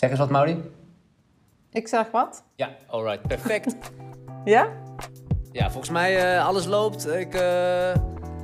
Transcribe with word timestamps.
Zeg 0.00 0.10
eens 0.10 0.18
wat, 0.18 0.30
Mauri. 0.30 0.62
Ik 1.70 1.88
zeg 1.88 2.10
wat? 2.10 2.44
Ja, 2.54 2.76
alright, 2.86 3.26
perfect. 3.26 3.74
Ja? 4.44 4.68
ja, 5.52 5.70
volgens 5.70 5.90
mij 5.90 6.36
uh, 6.36 6.46
alles 6.46 6.66
loopt. 6.66 7.08
Ik 7.08 7.34
uh, 7.34 7.94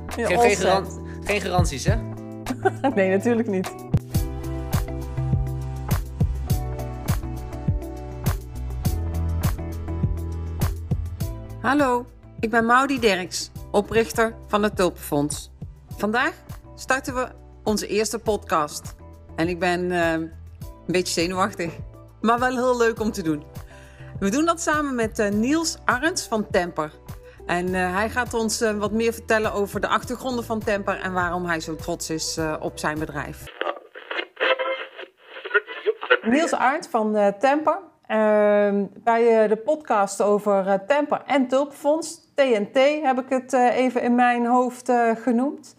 geef 0.07 0.59
geen, 0.59 0.85
geen 1.23 1.41
garanties, 1.41 1.85
hè? 1.85 1.95
Nee, 2.95 3.09
natuurlijk 3.09 3.47
niet. 3.47 3.73
Hallo, 11.61 12.05
ik 12.39 12.49
ben 12.49 12.65
Maudie 12.65 12.99
Derks, 12.99 13.51
oprichter 13.71 14.35
van 14.47 14.63
het 14.63 14.75
Tulpenfonds. 14.75 15.51
Vandaag 15.89 16.33
starten 16.75 17.15
we 17.15 17.27
onze 17.63 17.87
eerste 17.87 18.19
podcast. 18.19 18.95
En 19.35 19.47
ik 19.47 19.59
ben 19.59 19.91
eh, 19.91 20.29
een 20.87 20.93
beetje 20.93 21.21
zenuwachtig, 21.21 21.73
maar 22.21 22.39
wel 22.39 22.55
heel 22.55 22.77
leuk 22.77 22.99
om 22.99 23.11
te 23.11 23.21
doen. 23.21 23.43
We 24.19 24.29
doen 24.29 24.45
dat 24.45 24.61
samen 24.61 24.95
met 24.95 25.19
eh, 25.19 25.29
Niels 25.29 25.77
Arends 25.85 26.27
van 26.27 26.49
Temper. 26.51 26.91
En 27.45 27.75
eh, 27.75 27.95
hij 27.95 28.09
gaat 28.09 28.33
ons 28.33 28.61
eh, 28.61 28.77
wat 28.77 28.91
meer 28.91 29.13
vertellen 29.13 29.53
over 29.53 29.81
de 29.81 29.87
achtergronden 29.87 30.45
van 30.45 30.59
Temper 30.59 30.99
en 30.99 31.13
waarom 31.13 31.45
hij 31.45 31.59
zo 31.59 31.75
trots 31.75 32.09
is 32.09 32.39
op 32.59 32.77
zijn 32.77 32.99
bedrijf. 32.99 33.43
Niels 36.21 36.53
Arndt 36.53 36.87
van 36.87 37.33
Temper. 37.39 37.79
Ehm, 38.07 38.85
bij 39.03 39.47
de 39.47 39.57
podcast 39.65 40.21
over 40.21 40.83
Temper 40.87 41.21
en 41.25 41.47
Tulpenfonds, 41.47 42.19
TNT 42.35 42.79
heb 43.01 43.19
ik 43.19 43.29
het 43.29 43.53
even 43.53 44.01
in 44.01 44.15
mijn 44.15 44.45
hoofd 44.45 44.91
genoemd. 45.23 45.75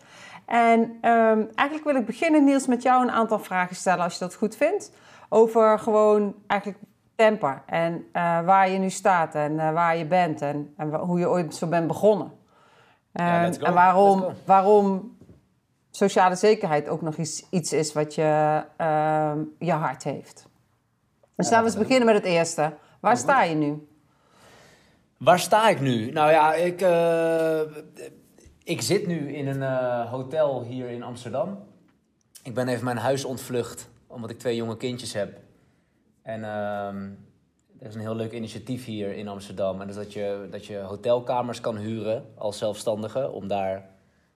En 0.49 0.99
ehm, 1.01 1.45
eigenlijk 1.55 1.85
wil 1.85 1.97
ik 1.97 2.07
beginnen, 2.07 2.45
Niels, 2.45 2.67
met 2.67 2.83
jou 2.83 3.03
een 3.03 3.11
aantal 3.11 3.39
vragen 3.39 3.77
stellen, 3.77 4.05
als 4.05 4.13
je 4.13 4.19
dat 4.19 4.35
goed 4.35 4.57
vindt. 4.57 4.93
Over 5.29 5.79
gewoon 5.79 6.35
eigenlijk 6.47 6.83
Temper 7.15 7.63
en 7.67 8.07
eh, 8.13 8.41
waar 8.45 8.71
je 8.71 8.79
nu 8.79 8.91
staat 8.91 9.35
en 9.35 9.59
eh, 9.59 9.73
waar 9.73 9.97
je 9.97 10.05
bent 10.05 10.43
en, 10.43 10.75
en 10.77 10.95
hoe 10.95 11.19
je 11.19 11.29
ooit 11.29 11.55
zo 11.55 11.67
bent 11.67 11.87
begonnen. 11.87 12.33
Ja, 13.13 13.45
Ehm, 13.45 13.65
en 13.65 13.75
waarom, 13.75 14.25
waarom 14.45 15.17
sociale 15.91 16.35
zekerheid 16.35 16.89
ook 16.89 17.03
nog 17.03 17.17
iets, 17.17 17.47
iets 17.51 17.73
is 17.73 17.93
wat 17.93 18.15
je, 18.15 18.65
ehm, 18.77 19.39
je 19.59 19.73
hart 19.73 20.03
heeft. 20.03 20.49
Dus 21.37 21.51
laten 21.51 21.59
we 21.59 21.65
eens 21.65 21.79
beginnen 21.79 22.07
met 22.07 22.17
het 22.17 22.25
eerste. 22.25 22.73
Waar 23.01 23.17
sta 23.17 23.43
je 23.43 23.55
nu? 23.55 23.89
Waar 25.17 25.39
sta 25.39 25.69
ik 25.69 25.81
nu? 25.81 26.11
Nou 26.11 26.31
ja, 26.31 26.55
ik, 26.55 26.81
eh, 26.81 27.61
ik 28.69 28.81
zit 28.81 29.07
nu 29.07 29.33
in 29.35 29.47
een 29.47 29.63
eh, 29.63 30.11
hotel 30.11 30.63
hier 30.63 30.89
in 30.89 31.03
Amsterdam. 31.03 31.59
Ik 32.43 32.55
ben 32.55 32.69
even 32.69 32.85
mijn 32.85 32.97
huis 32.97 33.25
ontvlucht, 33.25 33.89
omdat 34.07 34.31
ik 34.31 34.39
twee 34.39 34.57
jonge 34.57 34.77
kindjes 34.77 35.13
heb. 35.13 35.39
En 36.23 36.45
ehm, 36.45 37.11
er 37.81 37.87
is 37.89 37.95
een 37.95 38.01
heel 38.01 38.15
leuk 38.15 38.33
initiatief 38.33 38.85
hier 38.85 39.13
in 39.13 39.29
Amsterdam. 39.29 39.81
En 39.81 39.87
dat 39.87 39.97
is 39.97 40.03
dat 40.03 40.13
je, 40.13 40.49
dat 40.51 40.67
je 40.67 40.79
hotelkamers 40.79 41.61
kan 41.61 41.77
huren 41.77 42.33
als 42.35 42.59
zelfstandige, 42.59 43.31
om 43.31 43.49
daar 43.49 43.89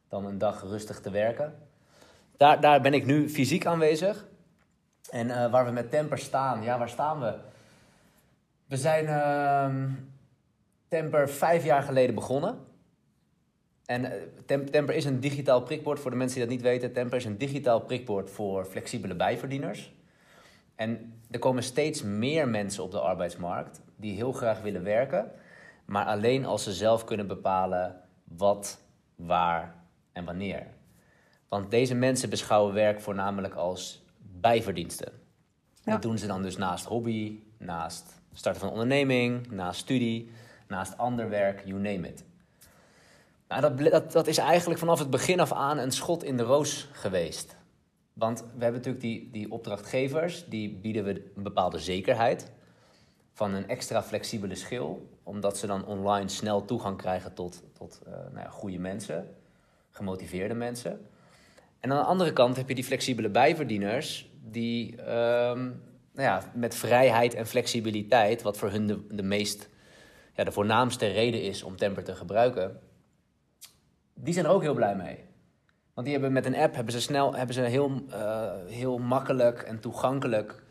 dan 0.08 0.26
een 0.26 0.38
dag 0.38 0.62
rustig 0.62 1.00
te 1.00 1.10
werken. 1.10 1.54
Daar, 2.36 2.60
daar 2.60 2.80
ben 2.80 2.94
ik 2.94 3.06
nu 3.06 3.28
fysiek 3.28 3.66
aanwezig. 3.66 4.26
En 5.10 5.30
eh, 5.30 5.50
waar 5.50 5.64
we 5.64 5.70
met 5.70 5.90
Temper 5.90 6.18
staan, 6.18 6.62
ja, 6.62 6.78
waar 6.78 6.88
staan 6.88 7.20
we? 7.20 7.34
We 8.66 8.76
zijn 8.76 9.06
ehm, 9.06 9.90
Temper 10.88 11.28
vijf 11.28 11.64
jaar 11.64 11.82
geleden 11.82 12.14
begonnen. 12.14 12.70
En 13.92 14.04
eh, 14.04 14.22
Tem- 14.46 14.70
Temper 14.70 14.94
is 14.94 15.04
een 15.04 15.20
digitaal 15.20 15.62
prikbord, 15.62 16.00
voor 16.00 16.10
de 16.10 16.16
mensen 16.16 16.38
die 16.38 16.46
dat 16.46 16.54
niet 16.56 16.64
weten. 16.64 16.92
Temper 16.92 17.18
is 17.18 17.24
een 17.24 17.38
digitaal 17.38 17.80
prikbord 17.80 18.30
voor 18.30 18.64
flexibele 18.64 19.14
bijverdieners. 19.14 19.92
En 20.74 21.14
er 21.30 21.38
komen 21.38 21.62
steeds 21.62 22.02
meer 22.02 22.48
mensen 22.48 22.82
op 22.82 22.90
de 22.90 23.00
arbeidsmarkt 23.00 23.80
die 23.96 24.14
heel 24.14 24.32
graag 24.32 24.60
willen 24.60 24.82
werken, 24.82 25.30
maar 25.84 26.06
alleen 26.06 26.44
als 26.44 26.62
ze 26.62 26.72
zelf 26.72 27.04
kunnen 27.04 27.26
bepalen 27.26 28.00
wat, 28.24 28.80
waar 29.16 29.74
en 30.12 30.24
wanneer. 30.24 30.66
Want 31.48 31.70
deze 31.70 31.94
mensen 31.94 32.30
beschouwen 32.30 32.74
werk 32.74 33.00
voornamelijk 33.00 33.54
als 33.54 34.04
bijverdiensten. 34.40 35.12
Ja. 35.84 35.92
Dat 35.92 36.02
doen 36.02 36.18
ze 36.18 36.26
dan 36.26 36.42
dus 36.42 36.56
naast 36.56 36.84
hobby, 36.84 37.38
naast 37.58 38.20
starten 38.32 38.60
van 38.60 38.68
een 38.68 38.74
onderneming, 38.74 39.50
naast 39.50 39.80
studie, 39.80 40.30
naast 40.68 40.98
ander 40.98 41.28
werk, 41.28 41.62
you 41.64 41.80
name 41.80 42.08
it. 42.08 42.24
Nou, 43.60 43.90
dat, 43.90 44.12
dat 44.12 44.26
is 44.26 44.38
eigenlijk 44.38 44.80
vanaf 44.80 44.98
het 44.98 45.10
begin 45.10 45.40
af 45.40 45.52
aan 45.52 45.78
een 45.78 45.92
schot 45.92 46.24
in 46.24 46.36
de 46.36 46.42
roos 46.42 46.88
geweest. 46.92 47.56
Want 48.12 48.40
we 48.40 48.62
hebben 48.62 48.72
natuurlijk 48.72 49.04
die, 49.04 49.28
die 49.32 49.50
opdrachtgevers, 49.50 50.44
die 50.48 50.74
bieden 50.74 51.04
we 51.04 51.30
een 51.36 51.42
bepaalde 51.42 51.78
zekerheid 51.78 52.50
van 53.32 53.54
een 53.54 53.68
extra 53.68 54.02
flexibele 54.02 54.54
schil, 54.54 55.08
omdat 55.22 55.58
ze 55.58 55.66
dan 55.66 55.86
online 55.86 56.28
snel 56.28 56.64
toegang 56.64 56.96
krijgen 56.96 57.34
tot, 57.34 57.62
tot 57.72 58.00
eh, 58.06 58.12
nou 58.12 58.38
ja, 58.38 58.48
goede 58.48 58.78
mensen, 58.78 59.28
gemotiveerde 59.90 60.54
mensen. 60.54 61.06
En 61.80 61.92
aan 61.92 61.98
de 61.98 62.04
andere 62.04 62.32
kant 62.32 62.56
heb 62.56 62.68
je 62.68 62.74
die 62.74 62.84
flexibele 62.84 63.28
bijverdieners, 63.28 64.30
die 64.42 64.96
ehm, 64.96 65.62
nou 66.12 66.28
ja, 66.28 66.42
met 66.54 66.74
vrijheid 66.74 67.34
en 67.34 67.46
flexibiliteit, 67.46 68.42
wat 68.42 68.58
voor 68.58 68.70
hun 68.70 68.86
de, 68.86 69.06
de 69.10 69.22
meest, 69.22 69.68
ja, 70.34 70.44
de 70.44 70.52
voornaamste 70.52 71.06
reden 71.06 71.42
is 71.42 71.62
om 71.62 71.76
Temper 71.76 72.04
te 72.04 72.14
gebruiken, 72.14 72.80
die 74.14 74.34
zijn 74.34 74.46
er 74.46 74.52
ook 74.52 74.62
heel 74.62 74.74
blij 74.74 74.96
mee. 74.96 75.24
Want 75.94 76.06
die 76.06 76.16
hebben 76.16 76.32
met 76.32 76.46
een 76.46 76.56
app 76.56 76.74
hebben 76.74 76.92
ze 76.92 77.00
snel, 77.00 77.34
hebben 77.34 77.54
ze 77.54 77.60
heel, 77.60 78.02
eh, 78.10 78.52
heel 78.66 78.98
makkelijk 78.98 79.62
en 79.62 79.80
toegankelijk 79.80 80.62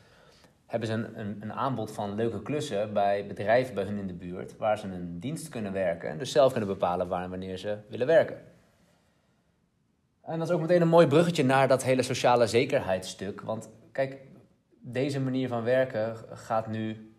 hebben 0.66 0.90
ze 0.90 0.94
een, 0.94 1.20
een, 1.20 1.38
een 1.40 1.54
aanbod 1.54 1.92
van 1.92 2.16
leuke 2.16 2.42
klussen 2.42 2.94
bij 2.94 3.28
bedrijven 3.28 3.76
bij 3.76 3.84
hun 3.84 3.98
in 3.98 4.08
de 4.08 4.14
buurt, 4.14 4.58
waar 4.58 4.78
ze 4.78 4.88
een 4.88 5.20
dienst 5.20 5.50
kunnen 5.50 5.74
werken 5.74 6.10
en 6.10 6.18
dus 6.18 6.32
zelf 6.32 6.52
kunnen 6.52 6.70
bepalen 6.70 7.08
waar 7.08 7.24
en 7.24 7.30
wanneer 7.30 7.58
ze 7.58 7.78
willen 7.90 8.08
werken. 8.08 8.38
En 10.22 10.40
dat 10.40 10.48
is 10.48 10.54
ook 10.54 10.62
meteen 10.62 10.82
een 10.82 10.88
mooi 10.88 11.08
bruggetje 11.08 11.44
naar 11.44 11.68
dat 11.68 11.84
hele 11.84 12.02
sociale 12.02 12.48
zekerheidsstuk. 12.48 13.42
Want 13.42 13.70
kijk, 13.92 14.18
deze 14.80 15.20
manier 15.20 15.48
van 15.48 15.64
werken 15.64 16.16
gaat 16.30 16.68
nu, 16.68 17.14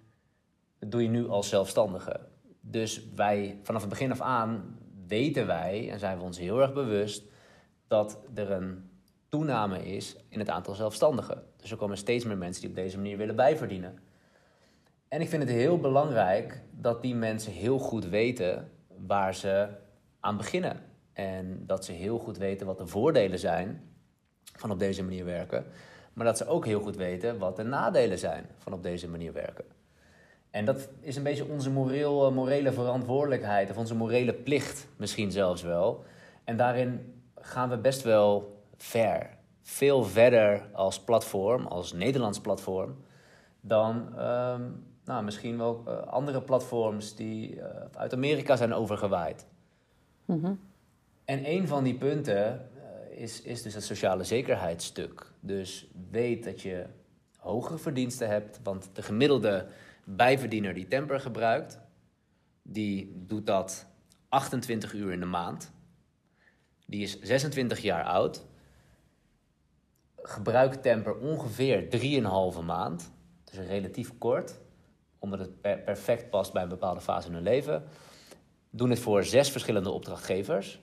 doe 0.78 1.02
je 1.02 1.08
nu 1.08 1.28
als 1.28 1.48
zelfstandige. 1.48 2.20
Dus 2.60 3.08
wij, 3.14 3.58
vanaf 3.62 3.80
het 3.80 3.90
begin 3.90 4.10
af 4.10 4.20
aan, 4.20 4.78
weten 5.06 5.46
wij 5.46 5.90
en 5.90 5.98
zijn 5.98 6.18
we 6.18 6.24
ons 6.24 6.38
heel 6.38 6.60
erg 6.60 6.72
bewust 6.72 7.24
dat 7.86 8.18
er 8.34 8.50
een 8.50 8.90
toename 9.28 9.94
is 9.94 10.16
in 10.28 10.38
het 10.38 10.48
aantal 10.48 10.74
zelfstandigen. 10.74 11.42
Dus 11.56 11.70
er 11.70 11.76
komen 11.76 11.96
steeds 11.96 12.24
meer 12.24 12.36
mensen 12.36 12.60
die 12.60 12.70
op 12.70 12.76
deze 12.76 12.96
manier 12.96 13.16
willen 13.16 13.36
bijverdienen. 13.36 13.98
En 15.08 15.20
ik 15.20 15.28
vind 15.28 15.42
het 15.42 15.52
heel 15.52 15.78
belangrijk 15.78 16.62
dat 16.70 17.02
die 17.02 17.14
mensen 17.14 17.52
heel 17.52 17.78
goed 17.78 18.04
weten 18.04 18.70
waar 19.06 19.34
ze 19.34 19.68
aan 20.20 20.36
beginnen. 20.36 20.80
En 21.12 21.66
dat 21.66 21.84
ze 21.84 21.92
heel 21.92 22.18
goed 22.18 22.38
weten 22.38 22.66
wat 22.66 22.78
de 22.78 22.86
voordelen 22.86 23.38
zijn 23.38 23.92
van 24.56 24.70
op 24.70 24.78
deze 24.78 25.02
manier 25.02 25.24
werken. 25.24 25.64
Maar 26.12 26.26
dat 26.26 26.36
ze 26.36 26.46
ook 26.46 26.66
heel 26.66 26.80
goed 26.80 26.96
weten 26.96 27.38
wat 27.38 27.56
de 27.56 27.62
nadelen 27.62 28.18
zijn 28.18 28.46
van 28.58 28.72
op 28.72 28.82
deze 28.82 29.08
manier 29.08 29.32
werken. 29.32 29.64
En 30.52 30.64
dat 30.64 30.88
is 31.00 31.16
een 31.16 31.22
beetje 31.22 31.48
onze 31.48 31.70
moreel, 31.70 32.26
eh, 32.26 32.32
morele 32.32 32.72
verantwoordelijkheid, 32.72 33.70
of 33.70 33.76
onze 33.76 33.94
morele 33.94 34.32
plicht 34.32 34.88
misschien 34.96 35.30
zelfs 35.30 35.62
wel. 35.62 36.04
En 36.44 36.56
daarin 36.56 37.14
gaan 37.34 37.68
we 37.68 37.78
best 37.78 38.02
wel 38.02 38.62
ver. 38.76 39.30
Veel 39.60 40.04
verder 40.04 40.66
als 40.72 41.00
platform, 41.00 41.66
als 41.66 41.92
Nederlands 41.92 42.40
platform, 42.40 42.96
dan 43.60 44.18
ehm, 44.18 44.62
nou, 45.04 45.24
misschien 45.24 45.58
wel 45.58 45.82
eh, 45.86 46.06
andere 46.06 46.42
platforms 46.42 47.14
die 47.14 47.60
eh, 47.60 47.84
uit 47.96 48.12
Amerika 48.12 48.56
zijn 48.56 48.74
overgewaaid. 48.74 49.46
En 51.24 51.50
een 51.50 51.68
van 51.68 51.84
die 51.84 51.94
punten 51.94 52.70
is, 53.10 53.42
is 53.42 53.62
dus 53.62 53.74
het 53.74 53.84
sociale 53.84 54.24
zekerheidsstuk. 54.24 55.32
Dus 55.40 55.90
weet 56.10 56.44
dat 56.44 56.60
je 56.60 56.86
hogere 57.36 57.78
verdiensten 57.78 58.28
hebt, 58.28 58.60
want 58.62 58.90
de 58.92 59.02
gemiddelde 59.02 59.66
bijverdiener 60.04 60.74
die 60.74 60.88
Temper 60.88 61.20
gebruikt, 61.20 61.80
die 62.62 63.12
doet 63.26 63.46
dat 63.46 63.86
28 64.28 64.92
uur 64.92 65.12
in 65.12 65.20
de 65.20 65.26
maand. 65.26 65.72
Die 66.86 67.02
is 67.02 67.20
26 67.20 67.78
jaar 67.78 68.04
oud. 68.04 68.46
Gebruikt 70.16 70.82
Temper 70.82 71.16
ongeveer 71.16 71.88
3,5 72.54 72.64
maand. 72.64 73.12
Dus 73.44 73.58
relatief 73.58 74.18
kort, 74.18 74.60
omdat 75.18 75.38
het 75.38 75.60
per- 75.60 75.78
perfect 75.78 76.30
past 76.30 76.52
bij 76.52 76.62
een 76.62 76.68
bepaalde 76.68 77.00
fase 77.00 77.28
in 77.28 77.34
hun 77.34 77.42
leven. 77.42 77.84
Doen 78.70 78.90
het 78.90 78.98
voor 78.98 79.24
zes 79.24 79.50
verschillende 79.50 79.90
opdrachtgevers. 79.90 80.80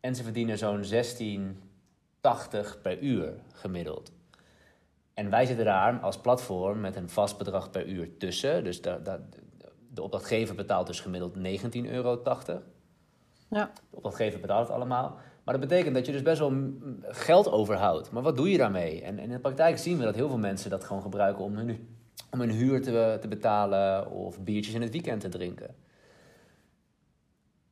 En 0.00 0.14
ze 0.14 0.22
verdienen 0.22 0.58
zo'n 0.58 0.84
16,80 0.84 2.80
per 2.82 2.98
uur 3.00 3.34
gemiddeld. 3.52 4.12
En 5.18 5.30
wij 5.30 5.46
zitten 5.46 5.64
daar 5.64 5.98
als 6.00 6.18
platform 6.18 6.80
met 6.80 6.96
een 6.96 7.08
vast 7.08 7.38
bedrag 7.38 7.70
per 7.70 7.86
uur 7.86 8.16
tussen. 8.16 8.64
Dus 8.64 8.82
da- 8.82 9.20
de 9.90 10.02
opdrachtgever 10.02 10.54
betaalt 10.54 10.86
dus 10.86 11.00
gemiddeld 11.00 11.36
19,80 11.36 11.90
euro. 11.90 12.22
Ja. 13.50 13.70
De 13.90 13.96
opdrachtgever 13.96 14.40
betaalt 14.40 14.66
het 14.66 14.76
allemaal. 14.76 15.16
Maar 15.44 15.58
dat 15.58 15.68
betekent 15.68 15.94
dat 15.94 16.06
je 16.06 16.12
dus 16.12 16.22
best 16.22 16.38
wel 16.38 16.72
geld 17.02 17.50
overhoudt. 17.50 18.10
Maar 18.10 18.22
wat 18.22 18.36
doe 18.36 18.50
je 18.50 18.58
daarmee? 18.58 19.02
En, 19.02 19.18
en 19.18 19.24
in 19.24 19.30
de 19.30 19.38
praktijk 19.38 19.78
zien 19.78 19.98
we 19.98 20.04
dat 20.04 20.14
heel 20.14 20.28
veel 20.28 20.38
mensen 20.38 20.70
dat 20.70 20.84
gewoon 20.84 21.02
gebruiken 21.02 21.44
om 21.44 21.56
hun 21.56 21.96
om 22.30 22.40
een 22.40 22.50
huur 22.50 22.82
te, 22.82 23.18
te 23.20 23.28
betalen 23.28 24.10
of 24.10 24.40
biertjes 24.40 24.74
in 24.74 24.82
het 24.82 24.92
weekend 24.92 25.20
te 25.20 25.28
drinken. 25.28 25.74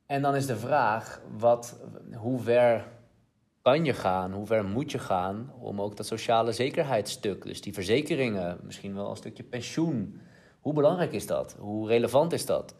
En 0.07 0.23
dan 0.23 0.37
is 0.37 0.47
de 0.47 0.57
vraag, 0.57 1.21
wat, 1.37 1.81
hoe 2.15 2.41
ver 2.41 2.87
kan 3.67 3.85
je 3.85 3.93
gaan, 3.93 4.33
hoe 4.33 4.47
ver 4.47 4.65
moet 4.65 4.91
je 4.91 4.99
gaan 4.99 5.53
om 5.59 5.81
ook 5.81 5.97
dat 5.97 6.07
sociale 6.07 6.53
zekerheidsstuk, 6.53 7.43
dus 7.43 7.61
die 7.61 7.73
verzekeringen, 7.73 8.59
misschien 8.63 8.95
wel 8.95 9.11
een 9.11 9.17
stukje 9.17 9.43
pensioen, 9.43 10.21
hoe 10.61 10.73
belangrijk 10.73 11.13
is 11.13 11.27
dat? 11.27 11.57
Hoe 11.59 11.89
relevant 11.89 12.33
is 12.33 12.47
dat? 12.47 12.75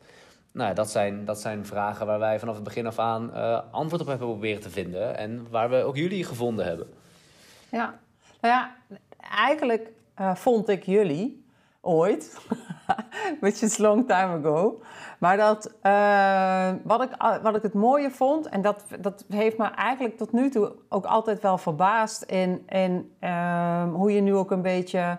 Nou, 0.53 0.75
dat 0.75 0.91
zijn, 0.91 1.25
dat 1.25 1.41
zijn 1.41 1.67
vragen 1.67 2.07
waar 2.07 2.19
wij 2.19 2.39
vanaf 2.39 2.55
het 2.55 2.65
begin 2.65 2.87
af 2.87 2.99
aan 2.99 3.31
uh, 3.35 3.61
antwoord 3.71 4.03
op 4.03 4.09
hebben 4.09 4.29
proberen 4.29 4.61
te 4.61 4.71
vinden 4.71 5.17
en 5.17 5.51
waar 5.51 5.71
we 5.71 5.83
ook 5.83 5.97
jullie 5.97 6.25
gevonden 6.25 6.65
hebben. 6.65 6.89
Ja, 7.71 7.99
nou 8.41 8.55
ja, 8.55 8.77
eigenlijk 9.31 9.93
uh, 10.21 10.35
vond 10.35 10.69
ik 10.69 10.83
jullie 10.83 11.45
ooit, 11.81 12.39
which 13.41 13.63
is 13.63 13.79
long 13.79 14.09
time 14.09 14.39
ago. 14.39 14.81
Maar 15.19 15.37
dat, 15.37 15.73
uh, 15.83 16.71
wat, 16.83 17.03
ik, 17.03 17.11
wat 17.43 17.57
ik 17.57 17.63
het 17.63 17.75
mooie 17.75 18.11
vond, 18.11 18.49
en 18.49 18.63
dat, 18.63 18.85
dat 19.01 19.25
heeft 19.29 19.59
me 19.59 19.65
eigenlijk 19.65 20.17
tot 20.17 20.33
nu 20.33 20.51
toe 20.51 20.73
ook 20.89 21.05
altijd 21.05 21.43
wel 21.43 21.59
verbaasd 21.59 22.23
in, 22.23 22.63
in 22.69 23.13
uh, 23.21 23.93
hoe 23.93 24.13
je 24.13 24.21
nu 24.21 24.35
ook 24.35 24.51
een 24.51 24.63
beetje, 24.63 25.19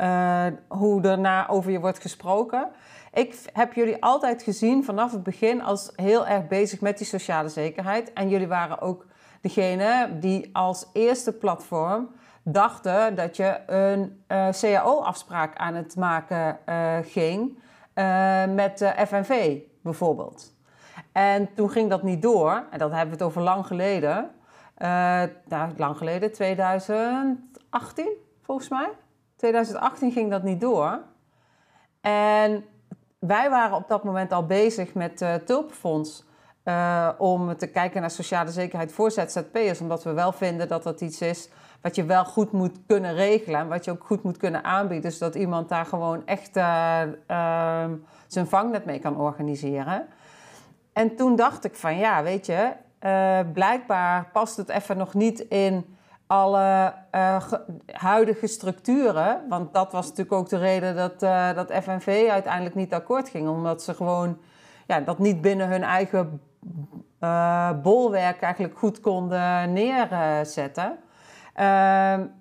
uh, 0.00 0.46
hoe 0.68 1.00
daarna 1.00 1.48
over 1.48 1.70
je 1.70 1.80
wordt 1.80 1.98
gesproken. 1.98 2.68
Ik 3.12 3.44
heb 3.52 3.72
jullie 3.72 4.02
altijd 4.02 4.42
gezien 4.42 4.84
vanaf 4.84 5.12
het 5.12 5.22
begin 5.22 5.62
als 5.62 5.92
heel 5.96 6.26
erg 6.26 6.46
bezig 6.48 6.80
met 6.80 6.98
die 6.98 7.06
sociale 7.06 7.48
zekerheid. 7.48 8.12
En 8.12 8.28
jullie 8.28 8.48
waren 8.48 8.80
ook 8.80 9.06
degene 9.40 10.18
die 10.20 10.50
als 10.52 10.86
eerste 10.92 11.32
platform 11.32 12.08
dachten 12.42 13.14
dat 13.14 13.36
je 13.36 13.60
een 13.66 14.24
uh, 14.28 14.48
CAO-afspraak 14.48 15.56
aan 15.56 15.74
het 15.74 15.96
maken 15.96 16.58
uh, 16.68 16.96
ging 17.02 17.58
uh, 17.94 18.44
met 18.44 18.78
de 18.78 18.94
FNV 19.06 19.58
bijvoorbeeld. 19.82 20.56
En 21.12 21.54
toen 21.54 21.70
ging 21.70 21.90
dat 21.90 22.02
niet 22.02 22.22
door, 22.22 22.66
en 22.70 22.78
dat 22.78 22.90
hebben 22.90 23.08
we 23.08 23.14
het 23.14 23.22
over 23.22 23.42
lang 23.42 23.66
geleden. 23.66 24.30
nou, 25.48 25.72
lang 25.76 25.96
geleden, 25.96 26.32
2018 26.32 28.08
volgens 28.42 28.68
mij. 28.68 28.88
2018 29.36 30.12
ging 30.12 30.30
dat 30.30 30.42
niet 30.42 30.60
door. 30.60 31.00
En 32.00 32.64
wij 33.18 33.50
waren 33.50 33.76
op 33.76 33.88
dat 33.88 34.04
moment 34.04 34.32
al 34.32 34.46
bezig 34.46 34.94
met 34.94 35.20
het 35.20 35.46
Tulpenfonds. 35.46 36.26
Om 37.18 37.56
te 37.56 37.70
kijken 37.72 38.00
naar 38.00 38.10
sociale 38.10 38.50
zekerheid 38.50 38.92
voor 38.92 39.10
ZZP'ers. 39.10 39.80
Omdat 39.80 40.04
we 40.04 40.12
wel 40.12 40.32
vinden 40.32 40.68
dat 40.68 40.82
dat 40.82 41.00
iets 41.00 41.20
is 41.20 41.50
wat 41.80 41.94
je 41.94 42.04
wel 42.04 42.24
goed 42.24 42.52
moet 42.52 42.78
kunnen 42.86 43.14
regelen. 43.14 43.68
Wat 43.68 43.84
je 43.84 43.90
ook 43.90 44.04
goed 44.04 44.22
moet 44.22 44.36
kunnen 44.36 44.64
aanbieden. 44.64 45.12
Zodat 45.12 45.34
iemand 45.34 45.68
daar 45.68 45.86
gewoon 45.86 46.26
echt 46.26 46.56
uh, 46.56 47.00
uh, 47.30 47.84
zijn 48.26 48.46
vangnet 48.46 48.84
mee 48.84 48.98
kan 48.98 49.16
organiseren. 49.16 50.06
En 50.92 51.16
toen 51.16 51.36
dacht 51.36 51.64
ik 51.64 51.74
van 51.76 51.96
ja, 51.96 52.22
weet 52.22 52.46
je, 52.46 52.72
uh, 53.00 53.38
blijkbaar 53.52 54.28
past 54.32 54.56
het 54.56 54.68
even 54.68 54.96
nog 54.96 55.14
niet 55.14 55.40
in 55.40 55.96
alle 56.26 56.94
huidige 57.86 58.46
structuren. 58.46 59.40
Want 59.48 59.72
dat 59.72 59.92
was 59.92 60.04
natuurlijk 60.08 60.36
ook 60.36 60.48
de 60.48 60.58
reden 60.58 60.96
dat, 60.96 61.20
dat 61.56 61.82
FNV 61.82 62.28
uiteindelijk 62.30 62.74
niet 62.74 62.94
akkoord 62.94 63.28
ging. 63.28 63.48
Omdat 63.48 63.82
ze 63.82 63.94
gewoon 63.94 64.38
ja, 64.86 65.00
dat 65.00 65.18
niet 65.18 65.40
binnen 65.40 65.68
hun 65.68 65.82
eigen 65.82 66.40
bolwerk 67.82 68.40
eigenlijk 68.40 68.78
goed 68.78 69.00
konden 69.00 69.72
neerzetten. 69.72 70.98
Uh, 71.58 71.64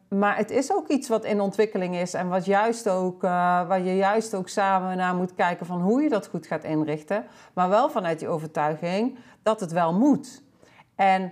maar 0.09 0.37
het 0.37 0.51
is 0.51 0.73
ook 0.73 0.87
iets 0.87 1.09
wat 1.09 1.25
in 1.25 1.41
ontwikkeling 1.41 1.95
is 1.95 2.13
en 2.13 2.27
wat 2.27 2.45
juist 2.45 2.89
ook, 2.89 3.23
uh, 3.23 3.29
waar 3.67 3.81
je 3.81 3.95
juist 3.95 4.35
ook 4.35 4.49
samen 4.49 4.97
naar 4.97 5.15
moet 5.15 5.35
kijken 5.35 5.65
van 5.65 5.81
hoe 5.81 6.01
je 6.01 6.09
dat 6.09 6.27
goed 6.27 6.47
gaat 6.47 6.63
inrichten. 6.63 7.25
Maar 7.53 7.69
wel 7.69 7.89
vanuit 7.89 8.19
die 8.19 8.27
overtuiging 8.27 9.17
dat 9.43 9.59
het 9.59 9.71
wel 9.71 9.93
moet. 9.93 10.43
En 10.95 11.21
uh, 11.23 11.29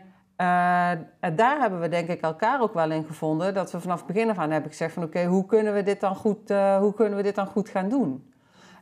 daar 1.35 1.59
hebben 1.59 1.79
we 1.79 1.89
denk 1.89 2.07
ik 2.07 2.21
elkaar 2.21 2.61
ook 2.61 2.73
wel 2.73 2.91
in 2.91 3.05
gevonden. 3.05 3.53
Dat 3.53 3.71
we 3.71 3.79
vanaf 3.79 3.97
het 3.97 4.07
begin 4.07 4.29
af 4.29 4.37
aan 4.37 4.51
hebben 4.51 4.69
gezegd 4.69 4.93
van 4.93 5.03
oké, 5.03 5.17
okay, 5.17 5.29
hoe 5.29 5.45
kunnen 5.45 5.73
we 5.73 5.83
dit 5.83 5.99
dan 5.99 6.15
goed, 6.15 6.51
uh, 6.51 6.77
hoe 6.77 6.93
kunnen 6.93 7.17
we 7.17 7.23
dit 7.23 7.35
dan 7.35 7.47
goed 7.47 7.69
gaan 7.69 7.89
doen? 7.89 8.33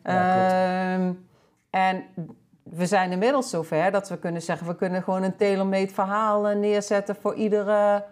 Ja, 0.03 0.93
ehm, 0.93 1.13
en 1.69 2.03
we 2.63 2.85
zijn 2.85 3.11
inmiddels 3.11 3.49
zover 3.49 3.91
dat 3.91 4.09
we 4.09 4.17
kunnen 4.17 4.41
zeggen, 4.41 4.67
we 4.67 4.75
kunnen 4.75 5.03
gewoon 5.03 5.23
een 5.23 5.35
tailor-made 5.35 5.93
verhaal 5.93 6.41
neerzetten 6.43 7.15
voor 7.15 7.35
iedere 7.35 8.03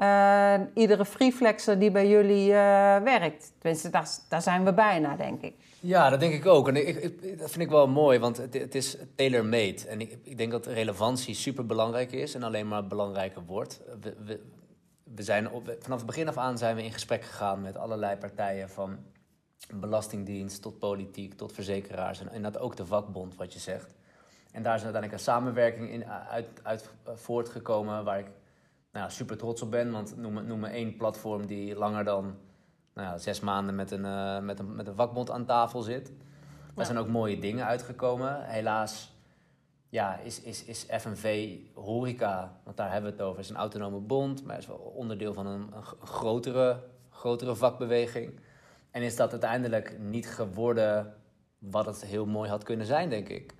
uh, 0.00 0.54
iedere 0.74 1.04
freeflexer 1.04 1.78
die 1.78 1.90
bij 1.90 2.08
jullie 2.08 2.48
uh, 2.48 2.54
werkt. 2.96 3.52
Tenminste, 3.58 3.90
daar, 3.90 4.08
daar, 4.28 4.42
zijn 4.42 4.64
we 4.64 4.72
bijna, 4.72 5.16
denk 5.16 5.42
ik. 5.42 5.54
Ja, 5.80 6.10
dat 6.10 6.20
denk 6.20 6.32
ik 6.32 6.46
ook. 6.46 6.68
En 6.68 6.88
ik, 6.88 6.96
ik, 6.96 7.38
dat 7.38 7.50
vind 7.50 7.64
ik 7.64 7.70
wel 7.70 7.88
mooi, 7.88 8.18
want 8.18 8.36
het, 8.36 8.54
het 8.54 8.74
is 8.74 8.96
tailor-made. 9.14 9.88
En 9.88 10.00
ik, 10.00 10.18
ik, 10.22 10.38
denk 10.38 10.50
dat 10.50 10.66
relevantie 10.66 11.34
super 11.34 11.66
belangrijk 11.66 12.12
is 12.12 12.34
en 12.34 12.42
alleen 12.42 12.68
maar 12.68 12.86
belangrijker 12.86 13.42
wordt. 13.46 13.80
We, 14.00 14.40
we, 15.14 15.22
zijn 15.22 15.48
vanaf 15.80 15.98
het 15.98 16.06
begin 16.06 16.28
af 16.28 16.36
aan 16.36 16.58
zijn 16.58 16.76
we 16.76 16.84
in 16.84 16.92
gesprek 16.92 17.24
gegaan 17.24 17.60
met 17.60 17.76
allerlei 17.76 18.16
partijen 18.16 18.68
van 18.68 18.98
belastingdienst 19.74 20.62
tot 20.62 20.78
politiek 20.78 21.34
tot 21.34 21.52
verzekeraars 21.52 22.22
en, 22.28 22.42
dat 22.42 22.58
ook 22.58 22.76
de 22.76 22.86
vakbond, 22.86 23.36
wat 23.36 23.52
je 23.52 23.58
zegt. 23.58 23.94
En 24.52 24.62
daar 24.62 24.74
is 24.74 24.82
uiteindelijk 24.82 25.12
een 25.12 25.32
samenwerking 25.32 25.90
in, 25.90 26.06
uit, 26.06 26.48
uit 26.62 26.90
voortgekomen 27.14 28.04
waar 28.04 28.18
ik 28.18 28.26
nou, 28.92 29.10
super 29.10 29.36
trots 29.36 29.62
op 29.62 29.70
ben. 29.70 29.90
Want 29.90 30.16
noem, 30.16 30.46
noem 30.46 30.60
me 30.60 30.68
één 30.68 30.96
platform 30.96 31.46
die 31.46 31.74
langer 31.74 32.04
dan 32.04 32.36
nou 32.94 33.08
ja, 33.08 33.18
zes 33.18 33.40
maanden 33.40 33.74
met 33.74 33.90
een, 33.90 34.04
uh, 34.04 34.40
met, 34.40 34.58
een, 34.58 34.74
met 34.74 34.86
een 34.86 34.94
vakbond 34.94 35.30
aan 35.30 35.44
tafel 35.44 35.82
zit. 35.82 36.12
Daar 36.74 36.86
zijn 36.86 36.98
ook 36.98 37.08
mooie 37.08 37.38
dingen 37.38 37.66
uitgekomen. 37.66 38.44
Helaas 38.44 39.12
ja, 39.88 40.18
is, 40.18 40.40
is, 40.40 40.64
is 40.64 40.86
FNV 40.88 41.56
Horeca, 41.74 42.60
want 42.64 42.76
daar 42.76 42.92
hebben 42.92 43.10
we 43.10 43.16
het 43.16 43.26
over, 43.26 43.40
is 43.40 43.50
een 43.50 43.56
autonome 43.56 43.98
bond, 43.98 44.44
maar 44.44 44.58
is 44.58 44.66
wel 44.66 44.76
onderdeel 44.76 45.34
van 45.34 45.46
een, 45.46 45.72
een 45.72 46.06
grotere, 46.06 46.82
grotere 47.10 47.54
vakbeweging. 47.54 48.40
En 48.90 49.02
is 49.02 49.16
dat 49.16 49.30
uiteindelijk 49.30 49.98
niet 49.98 50.28
geworden 50.28 51.14
wat 51.58 51.86
het 51.86 52.04
heel 52.04 52.26
mooi 52.26 52.50
had 52.50 52.62
kunnen 52.62 52.86
zijn, 52.86 53.10
denk 53.10 53.28
ik. 53.28 53.54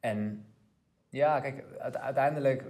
En 0.00 0.46
ja, 1.08 1.40
kijk, 1.40 1.64
uiteindelijk 1.78 2.64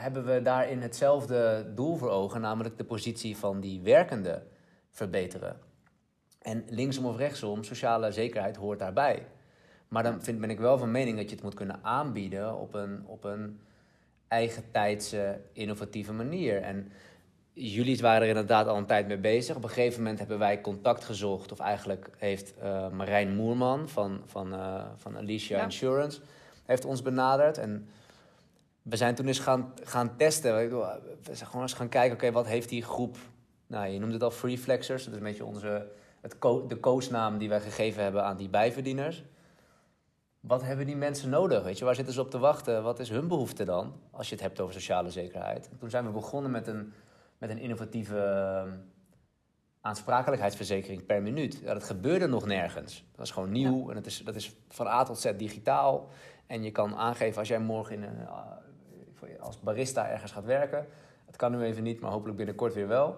hebben 0.00 0.24
we 0.24 0.42
daarin 0.42 0.80
hetzelfde 0.80 1.66
doel 1.74 1.96
voor 1.96 2.10
ogen, 2.10 2.40
namelijk 2.40 2.78
de 2.78 2.84
positie 2.84 3.36
van 3.36 3.60
die 3.60 3.80
werkende 3.80 4.42
verbeteren. 4.90 5.56
En 6.42 6.64
linksom 6.68 7.06
of 7.06 7.16
rechtsom, 7.16 7.64
sociale 7.64 8.12
zekerheid 8.12 8.56
hoort 8.56 8.78
daarbij. 8.78 9.26
Maar 9.88 10.02
dan 10.02 10.22
vind, 10.22 10.40
ben 10.40 10.50
ik 10.50 10.58
wel 10.58 10.78
van 10.78 10.90
mening 10.90 11.16
dat 11.16 11.28
je 11.28 11.34
het 11.34 11.44
moet 11.44 11.54
kunnen 11.54 11.78
aanbieden 11.82 12.56
op 12.58 12.74
een, 12.74 13.06
op 13.06 13.24
een 13.24 13.60
eigen 14.28 14.64
tijdse, 14.70 15.40
innovatieve 15.52 16.12
manier. 16.12 16.62
En 16.62 16.92
jullie 17.52 17.98
waren 18.00 18.22
er 18.22 18.28
inderdaad 18.28 18.66
al 18.66 18.76
een 18.76 18.86
tijd 18.86 19.06
mee 19.06 19.18
bezig. 19.18 19.56
Op 19.56 19.62
een 19.62 19.68
gegeven 19.68 20.02
moment 20.02 20.18
hebben 20.18 20.38
wij 20.38 20.60
contact 20.60 21.04
gezocht, 21.04 21.52
of 21.52 21.58
eigenlijk 21.58 22.10
heeft 22.16 22.54
uh, 22.62 22.88
Marijn 22.88 23.36
Moerman 23.36 23.88
van, 23.88 24.22
van, 24.26 24.52
uh, 24.52 24.84
van 24.96 25.16
Alicia 25.16 25.62
Insurance 25.62 26.20
heeft 26.64 26.84
ons 26.84 27.02
benaderd. 27.02 27.58
En 27.58 27.88
we 28.82 28.96
zijn 28.96 29.14
toen 29.14 29.26
eens 29.26 29.38
gaan, 29.38 29.72
gaan 29.82 30.16
testen. 30.16 30.54
We 30.54 31.34
zijn 31.34 31.48
gewoon 31.48 31.62
eens 31.62 31.72
gaan 31.72 31.88
kijken, 31.88 32.16
oké, 32.16 32.32
wat 32.32 32.46
heeft 32.46 32.68
die 32.68 32.82
groep... 32.82 33.16
Nou, 33.66 33.86
je 33.86 33.98
noemde 33.98 34.14
het 34.14 34.22
al 34.22 34.30
Free 34.30 34.58
Flexers. 34.58 35.04
Dat 35.04 35.12
is 35.12 35.18
een 35.18 35.26
beetje 35.26 35.44
onze, 35.44 35.90
het 36.20 36.36
de 36.68 36.76
koosnaam 36.80 37.38
die 37.38 37.48
wij 37.48 37.60
gegeven 37.60 38.02
hebben 38.02 38.24
aan 38.24 38.36
die 38.36 38.48
bijverdieners. 38.48 39.24
Wat 40.40 40.62
hebben 40.62 40.86
die 40.86 40.96
mensen 40.96 41.30
nodig? 41.30 41.62
Weet 41.62 41.78
je, 41.78 41.84
waar 41.84 41.94
zitten 41.94 42.14
ze 42.14 42.20
op 42.20 42.30
te 42.30 42.38
wachten? 42.38 42.82
Wat 42.82 42.98
is 42.98 43.08
hun 43.08 43.28
behoefte 43.28 43.64
dan? 43.64 44.00
Als 44.10 44.28
je 44.28 44.34
het 44.34 44.44
hebt 44.44 44.60
over 44.60 44.74
sociale 44.74 45.10
zekerheid. 45.10 45.68
En 45.70 45.78
toen 45.78 45.90
zijn 45.90 46.04
we 46.04 46.10
begonnen 46.10 46.50
met 46.50 46.66
een, 46.66 46.92
met 47.38 47.50
een 47.50 47.58
innovatieve 47.58 48.18
ehm, 48.18 48.70
aansprakelijkheidsverzekering 49.80 51.06
per 51.06 51.22
minuut. 51.22 51.60
Ja, 51.62 51.72
dat 51.72 51.84
gebeurde 51.84 52.26
nog 52.26 52.46
nergens. 52.46 53.04
Dat 53.10 53.18
was 53.18 53.30
gewoon 53.30 53.50
nieuw 53.50 53.88
en 53.88 53.94
dat 53.94 54.06
is, 54.06 54.18
dat 54.24 54.34
is 54.34 54.56
van 54.68 54.86
A 54.86 55.02
tot 55.02 55.18
Z 55.18 55.32
digitaal. 55.36 56.08
En 56.46 56.62
je 56.62 56.70
kan 56.70 56.94
aangeven 56.94 57.38
als 57.38 57.48
jij 57.48 57.60
morgen 57.60 57.94
in 57.94 58.02
een, 58.02 58.20
uh, 58.20 58.42
als 59.40 59.60
barista 59.60 60.08
ergens 60.08 60.32
gaat 60.32 60.44
werken. 60.44 60.86
Het 61.26 61.36
kan 61.36 61.52
nu 61.52 61.62
even 61.62 61.82
niet, 61.82 62.00
maar 62.00 62.10
hopelijk 62.10 62.36
binnenkort 62.36 62.74
weer 62.74 62.88
wel. 62.88 63.16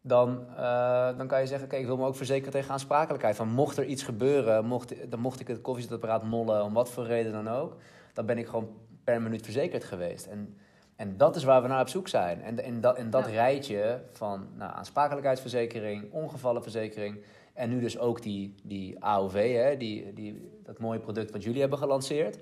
Dan, 0.00 0.44
uh, 0.50 1.16
dan 1.16 1.26
kan 1.26 1.40
je 1.40 1.46
zeggen, 1.46 1.66
oké, 1.66 1.76
ik 1.76 1.86
wil 1.86 1.96
me 1.96 2.06
ook 2.06 2.16
verzekeren 2.16 2.52
tegen 2.52 2.72
aansprakelijkheid. 2.72 3.36
Van 3.36 3.48
mocht 3.48 3.76
er 3.76 3.84
iets 3.84 4.02
gebeuren, 4.02 4.64
mocht, 4.64 5.10
dan 5.10 5.20
mocht 5.20 5.40
ik 5.40 5.48
het 5.48 5.60
koffiezetapparaat 5.60 6.22
mollen, 6.22 6.64
om 6.64 6.72
wat 6.72 6.90
voor 6.90 7.06
reden 7.06 7.32
dan 7.32 7.48
ook. 7.48 7.76
Dan 8.12 8.26
ben 8.26 8.38
ik 8.38 8.46
gewoon 8.46 8.68
per 9.04 9.22
minuut 9.22 9.44
verzekerd 9.44 9.84
geweest. 9.84 10.26
En, 10.26 10.56
en 10.96 11.16
dat 11.16 11.36
is 11.36 11.44
waar 11.44 11.62
we 11.62 11.68
naar 11.68 11.80
op 11.80 11.88
zoek 11.88 12.08
zijn. 12.08 12.42
En 12.42 12.64
in 12.64 12.80
dat, 12.80 12.98
in 12.98 13.10
dat 13.10 13.26
rijtje 13.26 14.02
van 14.12 14.46
nou, 14.54 14.72
aansprakelijkheidsverzekering, 14.74 16.12
ongevallenverzekering... 16.12 17.24
en 17.54 17.70
nu 17.70 17.80
dus 17.80 17.98
ook 17.98 18.22
die, 18.22 18.54
die 18.62 19.04
AOV, 19.04 19.52
hè, 19.52 19.76
die, 19.76 20.12
die, 20.12 20.60
dat 20.62 20.78
mooie 20.78 21.00
product 21.00 21.30
wat 21.30 21.42
jullie 21.42 21.60
hebben 21.60 21.78
gelanceerd 21.78 22.38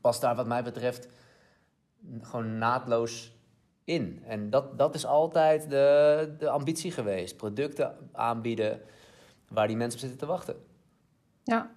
past 0.00 0.20
daar 0.20 0.34
wat 0.34 0.46
mij 0.46 0.62
betreft 0.62 1.08
gewoon 2.20 2.58
naadloos 2.58 3.36
in. 3.84 4.22
En 4.26 4.50
dat, 4.50 4.78
dat 4.78 4.94
is 4.94 5.06
altijd 5.06 5.70
de, 5.70 6.34
de 6.38 6.48
ambitie 6.48 6.90
geweest. 6.90 7.36
Producten 7.36 7.96
aanbieden 8.12 8.80
waar 9.48 9.66
die 9.66 9.76
mensen 9.76 10.00
op 10.00 10.00
zitten 10.00 10.18
te 10.18 10.26
wachten. 10.26 10.56
Ja. 11.42 11.70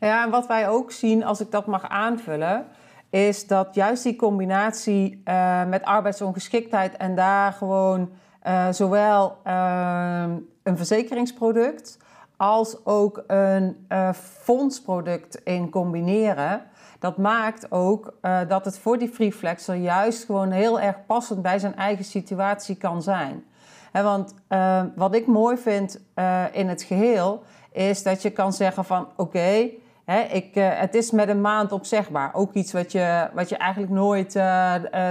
Ja, 0.00 0.24
en 0.24 0.30
wat 0.30 0.46
wij 0.46 0.68
ook 0.68 0.92
zien, 0.92 1.24
als 1.24 1.40
ik 1.40 1.50
dat 1.50 1.66
mag 1.66 1.88
aanvullen, 1.88 2.66
is 3.10 3.46
dat 3.46 3.74
juist 3.74 4.02
die 4.02 4.16
combinatie 4.16 5.22
uh, 5.24 5.64
met 5.64 5.82
arbeidsongeschiktheid 5.82 6.96
en 6.96 7.14
daar 7.14 7.52
gewoon 7.52 8.10
uh, 8.46 8.68
zowel 8.72 9.38
uh, 9.46 10.24
een 10.62 10.76
verzekeringsproduct 10.76 11.98
als 12.36 12.84
ook 12.84 13.24
een 13.26 13.86
fondsproduct 14.14 15.36
in 15.44 15.70
combineren. 15.70 16.62
Dat 16.98 17.16
maakt 17.16 17.70
ook 17.70 18.14
dat 18.48 18.64
het 18.64 18.78
voor 18.78 18.98
die 18.98 19.08
freeflexer 19.08 19.74
juist 19.74 20.24
gewoon 20.24 20.50
heel 20.50 20.80
erg 20.80 21.06
passend 21.06 21.42
bij 21.42 21.58
zijn 21.58 21.76
eigen 21.76 22.04
situatie 22.04 22.76
kan 22.76 23.02
zijn. 23.02 23.44
Want 23.92 24.34
wat 24.94 25.14
ik 25.14 25.26
mooi 25.26 25.56
vind 25.56 26.00
in 26.52 26.68
het 26.68 26.82
geheel 26.82 27.42
is 27.72 28.02
dat 28.02 28.22
je 28.22 28.30
kan 28.30 28.52
zeggen 28.52 28.84
van 28.84 29.08
oké, 29.16 29.68
ik, 30.30 30.54
het 30.54 30.94
is 30.94 31.10
met 31.10 31.28
een 31.28 31.40
maand 31.40 31.72
opzegbaar. 31.72 32.34
Ook 32.34 32.52
iets 32.52 32.72
wat 32.72 32.92
je, 32.92 33.28
wat 33.34 33.48
je 33.48 33.56
eigenlijk 33.56 33.92
nooit 33.92 34.30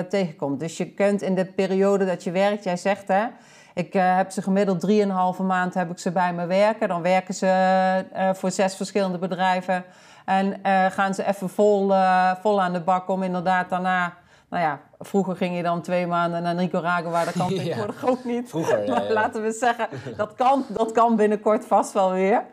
tegenkomt. 0.10 0.60
Dus 0.60 0.78
je 0.78 0.94
kunt 0.94 1.22
in 1.22 1.36
de 1.36 1.46
periode 1.46 2.06
dat 2.06 2.24
je 2.24 2.32
werkt, 2.32 2.64
jij 2.64 2.78
zegt 2.78 3.08
hè, 3.08 3.26
ik 3.74 3.94
heb 3.94 4.32
ze 4.32 4.42
gemiddeld 4.42 4.92
3,5 5.38 5.46
maand 5.46 5.74
heb 5.74 5.92
ik 5.92 6.00
ze 6.00 6.12
bij 6.12 6.34
me 6.34 6.46
werken. 6.46 6.88
Dan 6.88 7.02
werken 7.02 7.34
ze 7.34 8.06
voor 8.34 8.52
zes 8.52 8.76
verschillende 8.76 9.18
bedrijven. 9.18 9.84
En 10.26 10.60
gaan 10.92 11.14
ze 11.14 11.26
even 11.26 11.50
vol, 11.50 11.94
vol 12.42 12.62
aan 12.62 12.74
de 12.74 12.82
bak 12.82 13.10
om 13.10 13.24
inderdaad 13.24 13.70
daarna 13.70 14.14
nou 14.50 14.64
ja, 14.64 14.80
vroeger 15.00 15.36
ging 15.36 15.56
je 15.56 15.64
dan 15.64 15.82
twee 15.82 16.08
maanden 16.08 16.44
naar 16.44 16.56
Nicaragua. 16.56 17.26
Dat 17.26 17.34
kan 17.34 17.48
tegenwoordig 17.48 18.02
ja. 18.02 18.08
ook 18.08 18.24
niet. 18.24 18.50
Vroeger, 18.50 18.90
maar 18.90 19.12
laten 19.22 19.42
we 19.42 19.52
zeggen, 19.52 19.88
dat 20.18 20.34
kan, 20.36 20.66
dat 20.70 20.92
kan 20.92 21.16
binnenkort 21.16 21.66
vast 21.66 21.94
wel 21.94 22.12
weer. 22.12 22.44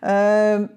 Uh, 0.00 0.10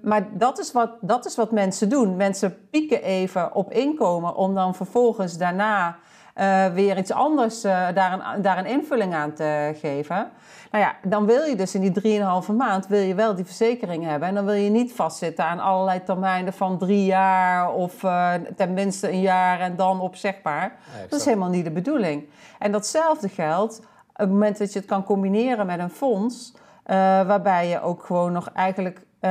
maar 0.02 0.26
dat 0.30 0.58
is, 0.58 0.72
wat, 0.72 0.90
dat 1.00 1.26
is 1.26 1.36
wat 1.36 1.50
mensen 1.50 1.88
doen. 1.88 2.16
Mensen 2.16 2.68
pieken 2.70 3.02
even 3.02 3.54
op 3.54 3.72
inkomen 3.72 4.34
om 4.34 4.54
dan 4.54 4.74
vervolgens 4.74 5.38
daarna 5.38 5.96
uh, 6.36 6.66
weer 6.66 6.98
iets 6.98 7.12
anders, 7.12 7.64
uh, 7.64 7.88
daar, 7.94 8.12
een, 8.12 8.42
daar 8.42 8.58
een 8.58 8.66
invulling 8.66 9.14
aan 9.14 9.32
te 9.32 9.76
geven. 9.80 10.30
Nou 10.70 10.84
ja, 10.84 10.94
dan 11.02 11.26
wil 11.26 11.42
je 11.42 11.56
dus 11.56 11.74
in 11.74 11.92
die 11.92 12.20
3,5 12.46 12.54
maand 12.56 12.86
wil 12.86 13.00
je 13.00 13.14
wel 13.14 13.34
die 13.34 13.44
verzekering 13.44 14.04
hebben. 14.04 14.28
En 14.28 14.34
dan 14.34 14.44
wil 14.44 14.54
je 14.54 14.70
niet 14.70 14.92
vastzitten 14.92 15.44
aan 15.44 15.60
allerlei 15.60 16.02
termijnen 16.02 16.52
van 16.52 16.78
drie 16.78 17.04
jaar 17.04 17.72
of 17.72 18.02
uh, 18.02 18.32
tenminste 18.56 19.10
een 19.10 19.20
jaar 19.20 19.60
en 19.60 19.76
dan 19.76 20.00
opzegbaar. 20.00 20.76
Dat 21.08 21.18
is 21.18 21.24
helemaal 21.24 21.48
niet 21.48 21.64
de 21.64 21.70
bedoeling. 21.70 22.28
En 22.58 22.72
datzelfde 22.72 23.28
geldt 23.28 23.78
op 23.78 24.18
het 24.18 24.30
moment 24.30 24.58
dat 24.58 24.72
je 24.72 24.78
het 24.78 24.88
kan 24.88 25.04
combineren 25.04 25.66
met 25.66 25.78
een 25.78 25.90
fonds, 25.90 26.54
waarbij 27.26 27.68
je 27.68 27.80
ook 27.80 28.04
gewoon 28.04 28.32
nog 28.32 28.50
eigenlijk 28.54 29.06
uh, 29.24 29.30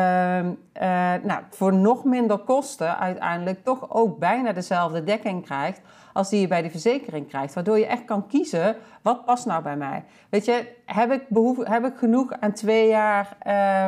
nou, 1.23 1.41
voor 1.49 1.73
nog 1.73 2.03
minder 2.03 2.37
kosten 2.37 2.97
uiteindelijk 2.97 3.63
toch 3.63 3.89
ook 3.89 4.19
bijna 4.19 4.51
dezelfde 4.51 5.03
dekking 5.03 5.45
krijgt 5.45 5.81
als 6.13 6.29
die 6.29 6.41
je 6.41 6.47
bij 6.47 6.61
de 6.61 6.69
verzekering 6.69 7.27
krijgt. 7.27 7.53
Waardoor 7.53 7.79
je 7.79 7.85
echt 7.85 8.05
kan 8.05 8.27
kiezen, 8.27 8.75
wat 9.01 9.25
past 9.25 9.45
nou 9.45 9.63
bij 9.63 9.77
mij? 9.77 10.03
Weet 10.29 10.45
je, 10.45 10.75
heb 10.85 11.11
ik, 11.11 11.29
behoefte, 11.29 11.71
heb 11.71 11.85
ik 11.85 11.97
genoeg 11.97 12.33
aan 12.39 12.53
twee 12.53 12.87
jaar 12.87 13.37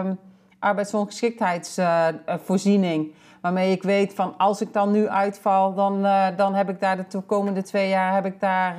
um, 0.06 0.20
arbeidsongeschiktheidsvoorziening... 0.60 3.14
waarmee 3.42 3.72
ik 3.72 3.84
weet 3.84 4.14
van 4.14 4.38
als 4.38 4.62
ik 4.62 4.74
dan 4.74 4.92
nu 4.92 5.08
uitval, 5.08 5.74
dan, 5.74 6.06
uh, 6.06 6.28
dan 6.36 6.54
heb 6.54 6.70
ik 6.70 6.80
daar 6.80 7.10
de 7.10 7.22
komende 7.22 7.62
twee 7.62 7.90
jaar... 7.90 8.14
heb 8.14 8.26
ik 8.26 8.40
daar... 8.40 8.76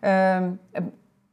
Uh, 0.00 0.36
um, 0.36 0.60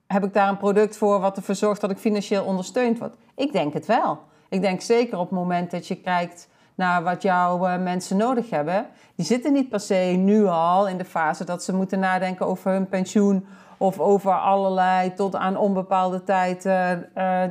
heb 0.08 0.24
ik 0.24 0.34
daar 0.34 0.50
een 0.50 0.58
product 0.58 0.98
voor 0.98 1.20
wat 1.20 1.38
ervoor 1.38 1.56
zorgt 1.56 1.82
dat 1.82 1.92
ik 1.92 1.98
financieel 1.98 2.44
ondersteund 2.44 3.00
word? 3.00 3.16
Ik 3.36 3.52
denk 3.52 3.74
het 3.74 3.86
wel. 3.86 4.20
Ik 4.50 4.62
denk 4.62 4.82
zeker 4.82 5.18
op 5.18 5.30
het 5.30 5.40
moment 5.40 5.72
dat 5.72 5.88
je 5.88 5.96
kijkt 5.96 6.48
naar 6.76 7.04
wat 7.04 7.22
jouw 7.22 7.68
uh, 7.68 7.78
mensen 7.78 8.18
nodig 8.18 8.50
hebben. 8.50 8.88
Die 9.16 9.26
zitten 9.26 9.54
niet 9.54 9.70
per 9.70 9.80
se 9.80 10.16
nu 10.18 10.46
al 10.46 10.88
in 10.88 10.98
de 10.98 11.06
fase 11.06 11.44
dat 11.44 11.64
ze 11.64 11.74
moeten 11.74 12.00
nadenken 12.00 12.46
over 12.46 12.72
hun 12.72 12.88
pensioen 12.88 13.46
of 13.78 14.00
over 14.00 14.32
allerlei 14.32 15.14
tot 15.14 15.36
aan 15.36 15.58
onbepaalde 15.58 16.24
tijd. 16.24 16.66
Uh, 16.66 16.92
uh, 16.92 16.98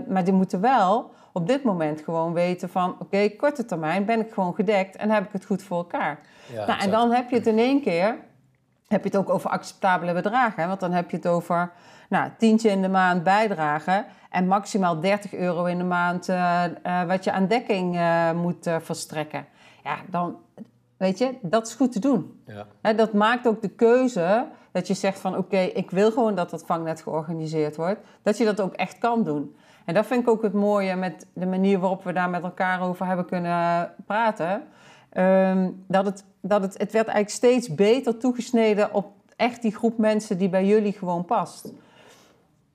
maar 0.08 0.24
die 0.24 0.32
moeten 0.32 0.60
wel 0.60 1.10
op 1.32 1.46
dit 1.46 1.62
moment 1.62 2.00
gewoon 2.00 2.32
weten 2.32 2.68
van 2.68 2.90
oké, 2.90 3.02
okay, 3.02 3.30
korte 3.30 3.64
termijn 3.64 4.04
ben 4.04 4.20
ik 4.20 4.32
gewoon 4.32 4.54
gedekt 4.54 4.96
en 4.96 5.10
heb 5.10 5.24
ik 5.24 5.32
het 5.32 5.44
goed 5.44 5.62
voor 5.62 5.76
elkaar. 5.76 6.18
Ja, 6.52 6.66
nou, 6.66 6.80
en 6.80 6.90
dan 6.90 7.12
heb 7.12 7.30
je 7.30 7.36
het 7.36 7.46
in 7.46 7.58
één 7.58 7.82
keer, 7.82 8.18
heb 8.88 9.02
je 9.02 9.08
het 9.08 9.16
ook 9.16 9.30
over 9.30 9.50
acceptabele 9.50 10.12
bedragen. 10.12 10.68
Want 10.68 10.80
dan 10.80 10.92
heb 10.92 11.10
je 11.10 11.16
het 11.16 11.26
over 11.26 11.72
nou, 12.08 12.30
tientje 12.38 12.70
in 12.70 12.82
de 12.82 12.88
maand 12.88 13.22
bijdragen 13.22 14.06
en 14.30 14.46
maximaal 14.46 15.00
30 15.00 15.34
euro 15.34 15.64
in 15.64 15.78
de 15.78 15.84
maand 15.84 16.28
uh, 16.28 16.64
uh, 16.86 17.02
wat 17.04 17.24
je 17.24 17.32
aan 17.32 17.46
dekking 17.46 17.94
uh, 17.94 18.32
moet 18.32 18.70
verstrekken. 18.80 19.46
Ja, 19.84 19.96
dan 20.10 20.36
weet 20.96 21.18
je, 21.18 21.34
dat 21.42 21.66
is 21.66 21.74
goed 21.74 21.92
te 21.92 21.98
doen. 21.98 22.40
Ja. 22.46 22.66
He, 22.80 22.94
dat 22.94 23.12
maakt 23.12 23.46
ook 23.46 23.62
de 23.62 23.68
keuze 23.68 24.46
dat 24.72 24.86
je 24.86 24.94
zegt 24.94 25.18
van 25.18 25.32
oké, 25.36 25.40
okay, 25.40 25.66
ik 25.66 25.90
wil 25.90 26.10
gewoon 26.10 26.34
dat 26.34 26.50
dat 26.50 26.62
vangnet 26.66 27.02
georganiseerd 27.02 27.76
wordt. 27.76 28.00
Dat 28.22 28.38
je 28.38 28.44
dat 28.44 28.60
ook 28.60 28.74
echt 28.74 28.98
kan 28.98 29.24
doen. 29.24 29.56
En 29.84 29.94
dat 29.94 30.06
vind 30.06 30.22
ik 30.22 30.28
ook 30.28 30.42
het 30.42 30.52
mooie 30.52 30.96
met 30.96 31.26
de 31.32 31.46
manier 31.46 31.78
waarop 31.78 32.04
we 32.04 32.12
daar 32.12 32.30
met 32.30 32.42
elkaar 32.42 32.80
over 32.80 33.06
hebben 33.06 33.26
kunnen 33.26 33.92
praten. 34.06 34.62
Um, 35.16 35.84
dat 35.86 36.06
het, 36.06 36.24
dat 36.40 36.62
het, 36.62 36.78
het 36.78 36.92
werd 36.92 37.06
eigenlijk 37.06 37.36
steeds 37.36 37.74
beter 37.74 38.18
toegesneden 38.18 38.94
op 38.94 39.12
echt 39.36 39.62
die 39.62 39.76
groep 39.76 39.98
mensen 39.98 40.38
die 40.38 40.48
bij 40.48 40.66
jullie 40.66 40.92
gewoon 40.92 41.24
past. 41.24 41.72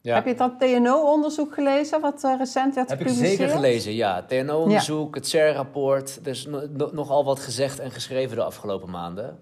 Ja. 0.01 0.15
Heb 0.15 0.25
je 0.25 0.35
dat 0.35 0.59
TNO-onderzoek 0.59 1.53
gelezen, 1.53 2.01
wat 2.01 2.23
uh, 2.23 2.37
recent 2.37 2.75
werd 2.75 2.89
Heb 2.89 2.97
gepubliceerd? 2.97 3.29
Heb 3.29 3.31
ik 3.31 3.37
zeker 3.37 3.55
gelezen, 3.55 3.93
ja. 3.93 4.23
TNO-onderzoek, 4.23 5.13
ja. 5.13 5.19
het 5.19 5.29
CER-rapport. 5.29 6.19
Er 6.23 6.27
is 6.27 6.45
no 6.45 6.89
nogal 6.91 7.23
wat 7.23 7.39
gezegd 7.39 7.79
en 7.79 7.91
geschreven 7.91 8.35
de 8.35 8.43
afgelopen 8.43 8.89
maanden. 8.89 9.39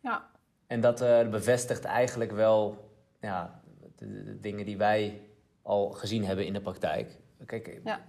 Ja. 0.00 0.30
En 0.66 0.80
dat 0.80 1.02
uh, 1.02 1.28
bevestigt 1.28 1.84
eigenlijk 1.84 2.32
wel 2.32 2.90
ja, 3.20 3.60
de, 3.96 4.24
de, 4.24 4.40
dingen 4.40 4.64
die 4.64 4.76
wij 4.76 5.20
al 5.62 5.90
gezien 5.90 6.24
hebben 6.24 6.46
in 6.46 6.52
de 6.52 6.60
praktijk. 6.60 7.18
Kijk, 7.46 7.80
ja. 7.84 8.00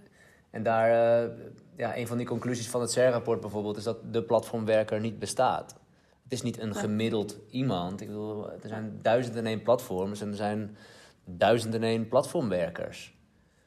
En 0.50 0.62
daar, 0.62 0.88
uh, 1.24 1.30
ja, 1.76 1.96
een 1.96 2.06
van 2.06 2.16
die 2.16 2.26
conclusies 2.26 2.68
van 2.68 2.80
het 2.80 2.90
CER-rapport 2.90 3.40
bijvoorbeeld... 3.40 3.76
is 3.76 3.84
dat 3.84 4.12
de 4.12 4.22
platformwerker 4.22 5.00
niet 5.00 5.18
bestaat. 5.18 5.76
Het 6.22 6.32
is 6.32 6.42
niet 6.42 6.60
een 6.60 6.74
gemiddeld 6.74 7.38
iemand. 7.50 8.00
Ik 8.00 8.06
bedoel, 8.06 8.50
er 8.50 8.68
zijn 8.68 8.98
duizenden 9.02 9.44
en 9.44 9.50
één 9.50 9.62
platforms 9.62 10.20
en 10.20 10.28
er 10.28 10.36
zijn 10.36 10.76
duizenden 11.24 11.82
en 11.82 11.88
één 11.88 12.08
platformwerkers. 12.08 13.14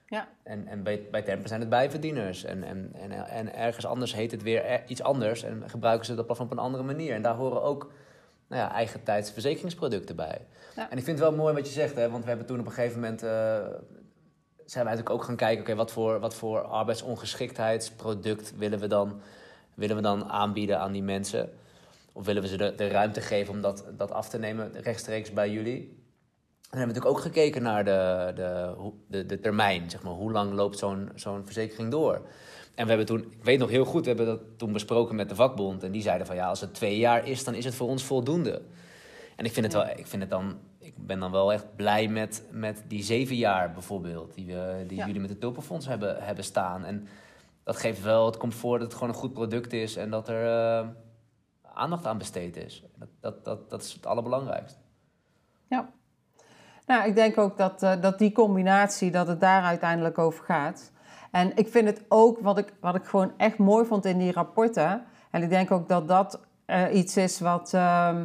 Ja. 0.05 0.27
En, 0.43 0.67
en 0.67 0.83
bij, 0.83 1.07
bij 1.11 1.21
Temper 1.21 1.47
zijn 1.47 1.59
het 1.59 1.69
bijverdieners. 1.69 2.43
En, 2.43 2.63
en, 2.63 2.91
en, 2.93 3.11
en 3.11 3.55
ergens 3.55 3.85
anders 3.85 4.13
heet 4.13 4.31
het 4.31 4.43
weer 4.43 4.83
iets 4.87 5.01
anders. 5.01 5.43
En 5.43 5.69
gebruiken 5.69 6.05
ze 6.05 6.15
dat 6.15 6.25
platform 6.25 6.49
op 6.49 6.57
een 6.57 6.63
andere 6.63 6.83
manier. 6.83 7.13
En 7.13 7.21
daar 7.21 7.35
horen 7.35 7.61
ook 7.61 7.91
nou 8.47 8.61
ja, 8.61 8.71
eigen 8.71 9.03
tijds 9.03 9.31
verzekeringsproducten 9.31 10.15
bij. 10.15 10.45
Ja. 10.75 10.89
En 10.89 10.97
ik 10.97 11.03
vind 11.03 11.19
het 11.19 11.27
wel 11.27 11.37
mooi 11.37 11.53
wat 11.53 11.67
je 11.67 11.73
zegt. 11.73 11.95
Hè, 11.95 12.09
want 12.09 12.23
we 12.23 12.29
hebben 12.29 12.47
toen 12.47 12.59
op 12.59 12.65
een 12.65 12.71
gegeven 12.71 12.99
moment... 12.99 13.23
Uh, 13.23 13.29
zijn 14.65 14.83
we 14.83 14.89
eigenlijk 14.89 15.09
ook 15.09 15.23
gaan 15.23 15.35
kijken... 15.35 15.61
oké, 15.61 15.75
wat, 15.75 15.91
voor, 15.91 16.19
wat 16.19 16.35
voor 16.35 16.61
arbeidsongeschiktheidsproduct 16.61 18.57
willen 18.57 18.79
we, 18.79 18.87
dan, 18.87 19.21
willen 19.73 19.95
we 19.95 20.01
dan 20.01 20.25
aanbieden 20.25 20.79
aan 20.79 20.91
die 20.91 21.03
mensen? 21.03 21.49
Of 22.13 22.25
willen 22.25 22.41
we 22.41 22.47
ze 22.47 22.57
de, 22.57 22.75
de 22.75 22.87
ruimte 22.87 23.21
geven 23.21 23.53
om 23.53 23.61
dat, 23.61 23.85
dat 23.97 24.11
af 24.11 24.29
te 24.29 24.39
nemen 24.39 24.71
rechtstreeks 24.81 25.33
bij 25.33 25.51
jullie? 25.51 25.96
Dan 26.69 26.79
hebben 26.79 26.95
we 26.95 27.01
natuurlijk 27.01 27.25
ook 27.25 27.33
gekeken 27.33 27.61
naar 27.61 27.85
de, 27.85 28.31
de, 28.35 28.75
de, 29.07 29.25
de 29.25 29.39
termijn. 29.39 29.89
Zeg 29.89 30.03
maar. 30.03 30.13
Hoe 30.13 30.31
lang 30.31 30.53
loopt 30.53 30.77
zo'n 30.77 31.09
zo'n 31.15 31.45
verzekering 31.45 31.91
door? 31.91 32.21
En 32.75 32.83
we 32.83 32.89
hebben 32.89 33.05
toen, 33.05 33.19
ik 33.19 33.43
weet 33.43 33.59
nog 33.59 33.69
heel 33.69 33.85
goed, 33.85 34.01
we 34.01 34.07
hebben 34.07 34.25
dat 34.25 34.41
toen 34.57 34.73
besproken 34.73 35.15
met 35.15 35.29
de 35.29 35.35
vakbond. 35.35 35.83
En 35.83 35.91
die 35.91 36.01
zeiden 36.01 36.27
van 36.27 36.35
ja, 36.35 36.47
als 36.47 36.61
het 36.61 36.73
twee 36.73 36.97
jaar 36.97 37.27
is, 37.27 37.43
dan 37.43 37.53
is 37.53 37.65
het 37.65 37.75
voor 37.75 37.87
ons 37.87 38.03
voldoende. 38.03 38.61
En 39.35 39.45
ik 39.45 39.51
vind 39.51 39.65
het 39.65 39.75
wel, 39.75 39.87
ik 39.87 40.07
vind 40.07 40.21
het 40.21 40.31
dan, 40.31 40.57
ik 40.79 40.93
ben 40.97 41.19
dan 41.19 41.31
wel 41.31 41.53
echt 41.53 41.75
blij 41.75 42.07
met, 42.07 42.43
met 42.51 42.83
die 42.87 43.03
zeven 43.03 43.35
jaar 43.35 43.71
bijvoorbeeld, 43.73 44.33
die, 44.33 44.45
we, 44.45 44.83
die 44.87 44.97
ja. 44.97 45.05
jullie 45.05 45.21
met 45.21 45.29
het 45.29 45.39
Tulpenfonds 45.39 45.87
hebben, 45.87 46.23
hebben 46.23 46.43
staan. 46.43 46.85
En 46.85 47.07
dat 47.63 47.77
geeft 47.77 48.01
wel 48.01 48.25
het 48.25 48.37
comfort 48.37 48.79
dat 48.79 48.87
het 48.87 48.97
gewoon 48.97 49.13
een 49.13 49.19
goed 49.19 49.33
product 49.33 49.73
is 49.73 49.95
en 49.95 50.09
dat 50.09 50.29
er 50.29 50.43
uh, 50.43 50.87
aandacht 51.73 52.05
aan 52.05 52.17
besteed 52.17 52.57
is. 52.57 52.83
Dat, 52.95 53.09
dat, 53.19 53.45
dat, 53.45 53.69
dat 53.69 53.81
is 53.81 53.93
het 53.93 54.05
allerbelangrijkste. 54.05 54.79
Ja, 55.69 55.89
nou, 56.87 57.07
ik 57.07 57.15
denk 57.15 57.37
ook 57.37 57.57
dat, 57.57 57.83
uh, 57.83 57.91
dat 58.01 58.19
die 58.19 58.31
combinatie, 58.31 59.11
dat 59.11 59.27
het 59.27 59.39
daar 59.39 59.63
uiteindelijk 59.63 60.17
over 60.17 60.45
gaat. 60.45 60.91
En 61.31 61.51
ik 61.55 61.67
vind 61.67 61.87
het 61.87 62.05
ook, 62.07 62.39
wat 62.39 62.57
ik, 62.57 62.73
wat 62.79 62.95
ik 62.95 63.05
gewoon 63.05 63.31
echt 63.37 63.57
mooi 63.57 63.85
vond 63.85 64.05
in 64.05 64.17
die 64.17 64.31
rapporten... 64.31 65.03
en 65.31 65.43
ik 65.43 65.49
denk 65.49 65.71
ook 65.71 65.89
dat 65.89 66.07
dat 66.07 66.39
uh, 66.67 66.83
iets 66.93 67.17
is 67.17 67.39
wat, 67.39 67.71
uh, 67.75 68.15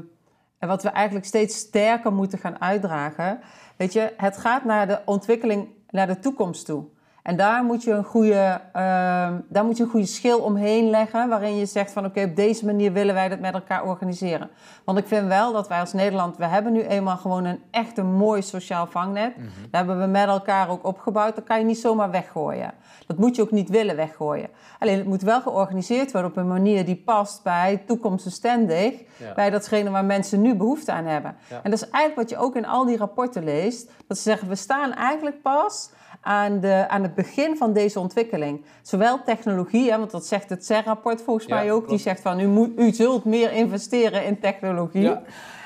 wat 0.58 0.82
we 0.82 0.88
eigenlijk 0.88 1.26
steeds 1.26 1.56
sterker 1.56 2.12
moeten 2.12 2.38
gaan 2.38 2.60
uitdragen. 2.60 3.40
Weet 3.76 3.92
je, 3.92 4.12
het 4.16 4.36
gaat 4.36 4.64
naar 4.64 4.86
de 4.86 5.00
ontwikkeling, 5.04 5.68
naar 5.90 6.06
de 6.06 6.18
toekomst 6.18 6.66
toe. 6.66 6.84
En 7.22 7.36
daar 7.36 7.64
moet 7.64 7.82
je 7.82 7.90
een 7.90 8.04
goede, 8.04 8.60
ehm, 8.72 9.34
daar 9.48 9.64
moet 9.64 9.76
je 9.76 9.82
een 9.82 9.90
goede 9.90 10.06
schil 10.06 10.38
omheen 10.38 10.90
leggen, 10.90 11.28
waarin 11.28 11.56
je 11.56 11.66
zegt 11.66 11.92
van 11.92 12.04
oké, 12.04 12.22
op 12.22 12.36
deze 12.36 12.64
manier 12.64 12.92
willen 12.92 13.14
wij 13.14 13.28
dat 13.28 13.40
met 13.40 13.54
elkaar 13.54 13.84
organiseren. 13.84 14.50
Want 14.84 14.98
ik 14.98 15.06
vind 15.06 15.26
wel 15.26 15.52
dat 15.52 15.68
wij 15.68 15.80
als 15.80 15.92
Nederland, 15.92 16.36
we 16.36 16.44
hebben 16.44 16.72
nu 16.72 16.82
eenmaal 16.82 17.16
gewoon 17.16 17.44
een 17.44 17.62
echt 17.70 17.98
een 17.98 18.14
mooi 18.14 18.42
sociaal 18.42 18.86
vangnet. 18.86 19.36
Mm 19.36 19.44
Dat 19.44 19.70
hebben 19.70 20.00
we 20.00 20.06
met 20.06 20.26
elkaar 20.26 20.68
ook 20.68 20.86
opgebouwd. 20.86 21.34
Dat 21.34 21.44
kan 21.44 21.58
je 21.58 21.64
niet 21.64 21.78
zomaar 21.78 22.10
weggooien. 22.10 22.72
Dat 23.06 23.18
moet 23.18 23.36
je 23.36 23.42
ook 23.42 23.50
niet 23.50 23.68
willen 23.68 23.96
weggooien. 23.96 24.48
Alleen 24.78 24.98
het 24.98 25.06
moet 25.06 25.22
wel 25.22 25.40
georganiseerd 25.40 26.12
worden 26.12 26.30
op 26.30 26.36
een 26.36 26.48
manier 26.48 26.84
die 26.84 27.02
past 27.04 27.42
bij 27.42 27.82
toekomstbestendig, 27.86 29.02
ja. 29.16 29.34
bij 29.34 29.50
datgene 29.50 29.90
waar 29.90 30.04
mensen 30.04 30.40
nu 30.40 30.54
behoefte 30.54 30.92
aan 30.92 31.04
hebben. 31.04 31.36
En 31.62 31.70
dat 31.70 31.82
is 31.82 31.90
eigenlijk 31.90 32.14
wat 32.16 32.30
je 32.30 32.46
ook 32.46 32.56
in 32.56 32.66
al 32.66 32.84
die 32.84 32.96
rapporten 32.96 33.44
leest, 33.44 33.90
dat 34.06 34.16
ze 34.16 34.22
zeggen 34.22 34.48
we 34.48 34.54
staan 34.54 34.92
eigenlijk 34.92 35.42
pas 35.42 35.90
aan, 36.22 36.60
de, 36.60 36.84
aan 36.88 37.02
het 37.16 37.26
begin 37.26 37.56
van 37.56 37.72
deze 37.72 38.00
ontwikkeling. 38.00 38.64
Zowel 38.82 39.22
technologie, 39.24 39.90
hè, 39.90 39.98
want 39.98 40.10
dat 40.10 40.26
zegt 40.26 40.48
het 40.48 40.64
CER-rapport 40.64 41.22
volgens 41.22 41.46
mij 41.46 41.72
ook, 41.72 41.88
die 41.88 41.98
zegt 41.98 42.20
van 42.20 42.40
u, 42.40 42.46
moet, 42.46 42.70
u 42.78 42.92
zult 42.92 43.24
meer 43.24 43.52
investeren 43.52 44.24
in 44.24 44.40
technologie. 44.40 45.16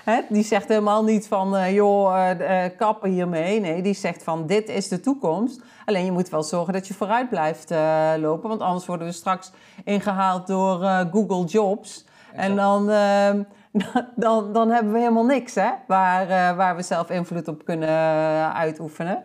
Hè, 0.05 0.21
die 0.29 0.45
zegt 0.45 0.69
helemaal 0.69 1.05
niet 1.05 1.27
van 1.27 1.55
uh, 1.55 1.75
joh, 1.75 2.31
uh, 2.41 2.65
kappen 2.77 3.11
hiermee. 3.11 3.61
Nee, 3.61 3.83
die 3.83 3.95
zegt 3.95 4.23
van 4.23 4.47
dit 4.47 4.69
is 4.69 4.89
de 4.89 5.01
toekomst. 5.01 5.61
Alleen 5.85 6.05
je 6.05 6.13
moet 6.13 6.29
wel 6.29 6.43
zorgen 6.43 6.73
dat 6.73 6.89
je 6.89 6.95
vooruit 6.95 7.29
blijft 7.29 7.75
lopen, 8.19 8.49
want 8.49 8.61
anders 8.61 8.87
worden 8.87 9.07
we 9.07 9.13
straks 9.13 9.53
ingehaald 9.85 10.47
door 10.47 10.79
Google 11.13 11.45
Jobs. 11.45 12.05
En 12.33 12.57
dan, 12.57 12.87
dan, 14.17 14.53
dan 14.53 14.71
hebben 14.71 14.93
we 14.93 14.99
helemaal 14.99 15.25
niks 15.25 15.55
hè, 15.55 15.71
waar, 15.87 16.57
waar 16.57 16.77
we 16.77 16.83
zelf 16.83 17.11
invloed 17.11 17.49
op 17.49 17.65
kunnen 17.65 17.89
uitoefenen. 18.55 19.25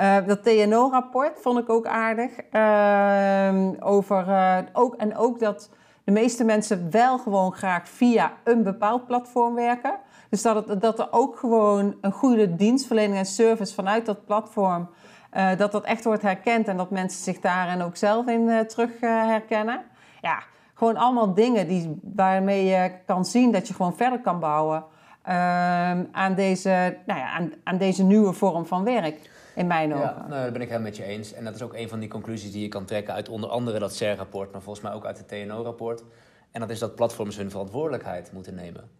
Uh, 0.00 0.16
dat 0.26 0.42
TNO-rapport 0.42 1.38
vond 1.40 1.58
ik 1.58 1.70
ook 1.70 1.86
aardig. 1.86 2.30
Uh, 2.52 3.70
over, 3.80 4.28
uh, 4.28 4.58
ook, 4.72 4.94
en 4.94 5.16
ook 5.16 5.40
dat 5.40 5.70
de 6.04 6.12
meeste 6.12 6.44
mensen 6.44 6.90
wel 6.90 7.18
gewoon 7.18 7.52
graag 7.52 7.88
via 7.88 8.32
een 8.44 8.62
bepaald 8.62 9.06
platform 9.06 9.54
werken. 9.54 9.94
Dus 10.30 10.42
dat, 10.42 10.68
het, 10.68 10.80
dat 10.80 10.98
er 10.98 11.08
ook 11.10 11.38
gewoon 11.38 11.96
een 12.00 12.12
goede 12.12 12.54
dienstverlening 12.54 13.18
en 13.18 13.26
service 13.26 13.74
vanuit 13.74 14.06
dat 14.06 14.24
platform... 14.24 14.88
dat 15.56 15.72
dat 15.72 15.84
echt 15.84 16.04
wordt 16.04 16.22
herkend 16.22 16.68
en 16.68 16.76
dat 16.76 16.90
mensen 16.90 17.22
zich 17.22 17.40
daarin 17.40 17.82
ook 17.82 17.96
zelf 17.96 18.26
in 18.26 18.66
terug 18.66 18.90
herkennen. 19.00 19.82
Ja, 20.20 20.42
gewoon 20.74 20.96
allemaal 20.96 21.34
dingen 21.34 21.68
die, 21.68 22.00
waarmee 22.14 22.64
je 22.64 22.90
kan 23.06 23.24
zien 23.24 23.52
dat 23.52 23.68
je 23.68 23.74
gewoon 23.74 23.96
verder 23.96 24.20
kan 24.20 24.40
bouwen... 24.40 24.84
Ehm, 25.22 26.04
aan, 26.12 26.34
deze, 26.34 26.96
nou 27.06 27.20
ja, 27.20 27.30
aan, 27.30 27.52
aan 27.64 27.78
deze 27.78 28.02
nieuwe 28.02 28.32
vorm 28.32 28.66
van 28.66 28.84
werk 28.84 29.30
in 29.56 29.66
mijn 29.66 29.94
ogen. 29.94 30.04
Ja, 30.04 30.26
nou, 30.28 30.42
dat 30.42 30.52
ben 30.52 30.62
ik 30.62 30.68
helemaal 30.68 30.88
met 30.88 30.96
je 30.96 31.04
eens. 31.04 31.32
En 31.32 31.44
dat 31.44 31.54
is 31.54 31.62
ook 31.62 31.74
een 31.74 31.88
van 31.88 31.98
die 31.98 32.08
conclusies 32.08 32.52
die 32.52 32.62
je 32.62 32.68
kan 32.68 32.84
trekken 32.84 33.14
uit 33.14 33.28
onder 33.28 33.50
andere 33.50 33.78
dat 33.78 33.94
CER-rapport, 33.94 34.52
maar 34.52 34.62
volgens 34.62 34.84
mij 34.84 34.94
ook 34.94 35.06
uit 35.06 35.18
het 35.18 35.28
TNO-rapport. 35.28 36.02
En 36.50 36.60
dat 36.60 36.70
is 36.70 36.78
dat 36.78 36.94
platforms 36.94 37.36
hun 37.36 37.50
verantwoordelijkheid 37.50 38.32
moeten 38.32 38.54
nemen. 38.54 38.90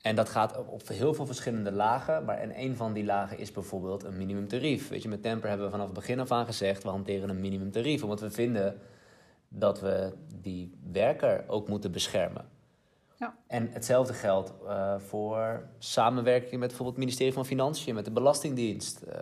En 0.00 0.16
dat 0.16 0.28
gaat 0.28 0.66
op 0.66 0.88
heel 0.88 1.14
veel 1.14 1.26
verschillende 1.26 1.72
lagen. 1.72 2.24
Maar 2.24 2.38
en 2.38 2.60
een 2.60 2.76
van 2.76 2.92
die 2.92 3.04
lagen 3.04 3.38
is 3.38 3.52
bijvoorbeeld 3.52 4.04
een 4.04 4.16
minimumtarief. 4.16 4.88
Weet 4.88 5.02
je, 5.02 5.08
met 5.08 5.22
Temper 5.22 5.48
hebben 5.48 5.66
we 5.66 5.72
vanaf 5.72 5.86
het 5.86 5.94
begin 5.94 6.20
af 6.20 6.30
aan 6.30 6.46
gezegd... 6.46 6.82
we 6.82 6.88
hanteren 6.88 7.28
een 7.28 7.40
minimumtarief. 7.40 8.02
Omdat 8.02 8.20
we 8.20 8.30
vinden 8.30 8.80
dat 9.48 9.80
we 9.80 10.12
die 10.40 10.78
werker 10.92 11.44
ook 11.46 11.68
moeten 11.68 11.92
beschermen. 11.92 12.44
Ja. 13.20 13.34
En 13.46 13.68
hetzelfde 13.72 14.12
geldt 14.12 14.52
uh, 14.64 14.94
voor 14.98 15.68
samenwerking 15.78 16.50
met 16.50 16.68
bijvoorbeeld 16.68 16.96
het 16.96 17.04
ministerie 17.04 17.32
van 17.32 17.46
Financiën, 17.46 17.94
met 17.94 18.04
de 18.04 18.10
Belastingdienst. 18.10 19.04
Uh, 19.08 19.14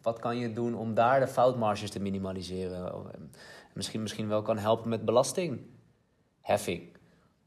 wat 0.00 0.18
kan 0.18 0.38
je 0.38 0.52
doen 0.52 0.74
om 0.74 0.94
daar 0.94 1.20
de 1.20 1.28
foutmarges 1.28 1.90
te 1.90 2.00
minimaliseren? 2.00 3.02
Misschien, 3.74 4.02
misschien 4.02 4.28
wel 4.28 4.42
kan 4.42 4.58
helpen 4.58 4.88
met 4.88 5.04
belastingheffing. 5.04 6.96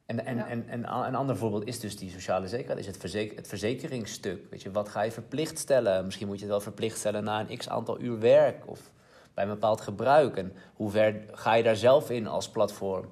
En, 0.06 0.26
en, 0.26 0.38
en, 0.46 0.68
en, 0.68 0.80
een 0.80 1.16
ander 1.16 1.38
voorbeeld 1.38 1.68
is 1.68 1.80
dus 1.80 1.98
die 1.98 2.12
sociale 2.12 2.48
zekerheid, 2.48 2.80
is 2.80 2.88
het, 2.88 2.98
verzeker, 2.98 3.38
het 3.38 3.48
verzekeringsstuk. 3.48 4.50
Weet 4.50 4.62
je, 4.62 4.72
wat 4.72 4.90
ga 4.90 5.02
je 5.02 5.12
verplicht 5.12 5.60
stellen? 5.60 6.06
Misschien 6.06 6.28
moet 6.28 6.36
je 6.36 6.42
het 6.42 6.52
wel 6.52 6.62
verplicht 6.62 6.98
stellen 6.98 7.24
na 7.24 7.40
een 7.40 7.58
x 7.58 7.70
aantal 7.70 8.02
uur 8.02 8.20
werk 8.20 8.70
of 8.70 8.92
bij 9.34 9.44
een 9.44 9.50
bepaald 9.50 9.82
gebruik. 9.82 10.38
En 10.38 10.54
hoe 10.74 10.90
ver 10.90 11.24
ga 11.32 11.54
je 11.54 11.64
daar 11.64 11.76
zelf 11.76 12.10
in 12.10 12.28
als 12.28 12.50
platform? 12.50 13.06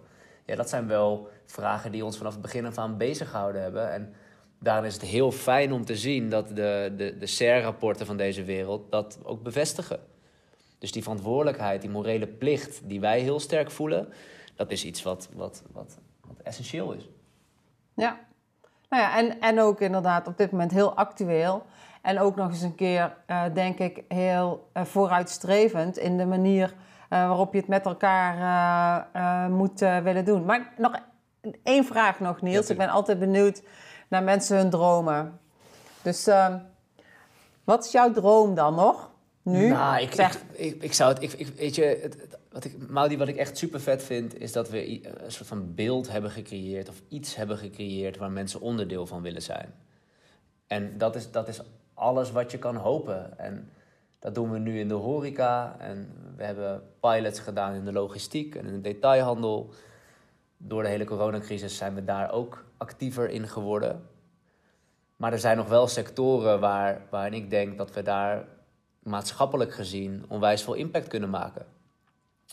Ja, 0.46 0.56
dat 0.56 0.70
zijn 0.70 0.88
wel 0.88 1.30
vragen 1.46 1.92
die 1.92 2.06
ons 2.06 2.18
vanaf 2.18 2.34
het 2.34 2.42
begin 2.42 2.66
af 2.66 2.78
aan 2.78 2.98
bezig 2.98 3.30
gehouden 3.30 3.62
hebben. 3.62 3.92
En 3.92 4.14
daarin 4.60 4.86
is 4.86 4.94
het 4.94 5.04
heel 5.04 5.32
fijn 5.32 5.72
om 5.72 5.86
te 5.86 5.96
zien 5.96 6.30
dat 6.30 6.48
de, 6.48 6.94
de, 6.98 7.18
de 7.18 7.28
CER-rapporten 7.28 8.06
van 8.06 8.18
deze 8.18 8.44
wereld 8.44 8.92
dat 8.92 9.20
ook 9.24 9.44
bevestigen. 9.44 10.00
Dus 10.80 10.92
die 10.92 11.02
verantwoordelijkheid, 11.02 11.82
die 11.82 11.90
morele 11.90 12.28
plicht 12.28 12.82
die 12.84 13.00
wij 13.00 13.20
heel 13.20 13.40
sterk 13.40 13.72
voelen, 13.72 14.14
dat 14.56 14.72
is 14.72 14.86
iets 14.86 15.04
wat, 15.04 15.30
wat, 15.34 15.64
wat, 15.72 15.98
wat 16.28 16.40
essentieel 16.44 16.92
is. 16.92 17.10
Ja, 17.94 18.20
nou 18.90 19.04
ja, 19.04 19.18
en, 19.18 19.40
en 19.40 19.60
ook 19.60 19.82
inderdaad 19.82 20.28
op 20.28 20.38
dit 20.38 20.52
moment 20.52 20.72
heel 20.72 20.96
actueel. 20.96 21.66
En 22.02 22.20
ook 22.20 22.36
nog 22.36 22.50
eens 22.50 22.62
een 22.62 22.76
keer, 22.76 23.16
uh, 23.28 23.44
denk 23.54 23.80
ik, 23.80 24.04
heel 24.08 24.70
uh, 24.74 24.84
vooruitstrevend 24.84 25.98
in 25.98 26.18
de 26.18 26.26
manier 26.26 26.74
waarop 27.18 27.54
je 27.54 27.60
het 27.60 27.68
met 27.68 27.86
elkaar 27.86 29.50
moet 29.50 29.80
willen 29.80 30.26
doen. 30.26 30.46
Maar 30.46 30.74
nog 30.78 31.00
één 31.64 31.86
vraag 31.86 32.20
nog, 32.20 32.42
Niels. 32.42 32.70
ik 32.70 32.78
ben 32.78 32.90
altijd 32.90 33.20
benieuwd 33.20 33.64
naar 34.08 34.24
mensen 34.24 34.58
hun 34.58 34.70
dromen. 34.70 35.40
Dus 36.02 36.30
wat 37.64 37.86
is 37.86 37.92
jouw 37.92 38.12
droom 38.12 38.56
dan 38.56 38.76
nog? 38.76 39.12
Nu? 39.44 39.70
Nou, 39.70 40.02
ik, 40.02 40.14
zeg... 40.14 40.38
ik, 40.52 40.84
ik, 40.84 40.94
zou 40.94 41.14
het. 41.14 41.24
Ik, 41.40 41.48
weet 41.48 41.76
je, 41.76 42.00
het, 42.02 42.38
wat 42.52 42.64
ik, 42.64 42.90
Maudi, 42.90 43.18
wat 43.18 43.28
ik 43.28 43.36
echt 43.36 43.58
super 43.58 43.82
vet 43.82 44.04
vind, 44.04 44.40
is 44.40 44.52
dat 44.52 44.70
we 44.70 45.06
een 45.26 45.32
soort 45.32 45.48
van 45.48 45.76
beeld 45.76 46.12
hebben 46.12 46.32
gecreëerd 46.32 46.90
of 46.90 47.02
iets 47.08 47.36
hebben 47.36 47.58
gecreëerd 47.58 48.18
waar 48.18 48.32
mensen 48.32 48.62
onderdeel 48.62 49.06
van 49.06 49.22
willen 49.22 49.42
zijn. 49.42 49.74
En 50.68 50.98
dat 50.98 51.16
is, 51.16 51.32
dat 51.32 51.48
is 51.48 51.62
alles 51.94 52.32
wat 52.32 52.52
je 52.52 52.60
kan 52.60 52.76
hopen. 52.76 53.40
En 53.40 53.70
dat 54.24 54.36
doen 54.36 54.52
we 54.52 54.60
nu 54.60 54.80
in 54.80 54.88
de 54.88 54.94
horeca. 54.94 55.76
En 55.80 56.14
we 56.36 56.44
hebben 56.44 56.84
pilots 57.00 57.40
gedaan 57.40 57.74
in 57.74 57.86
de 57.86 57.92
logistiek 57.92 58.56
en 58.56 58.66
in 58.66 58.74
de 58.74 58.82
detailhandel 58.82 59.74
door 60.58 60.84
de 60.84 60.90
hele 60.90 61.04
coronacrisis 61.04 61.78
zijn 61.78 61.96
we 61.96 62.04
daar 62.04 62.32
ook 62.32 62.66
actiever 62.78 63.30
in 63.30 63.48
geworden. 63.48 64.08
Maar 65.16 65.32
er 65.32 65.40
zijn 65.40 65.58
nog 65.58 65.68
wel 65.68 65.88
sectoren 65.88 66.60
waar, 66.60 67.02
waarin 67.10 67.34
ik 67.34 67.50
denk 67.50 67.78
dat 67.78 67.94
we 67.94 68.02
daar 68.02 68.46
maatschappelijk 69.00 69.74
gezien 69.74 70.26
onwijs 70.28 70.64
veel 70.64 70.74
impact 70.74 71.08
kunnen 71.08 71.30
maken. 71.30 71.66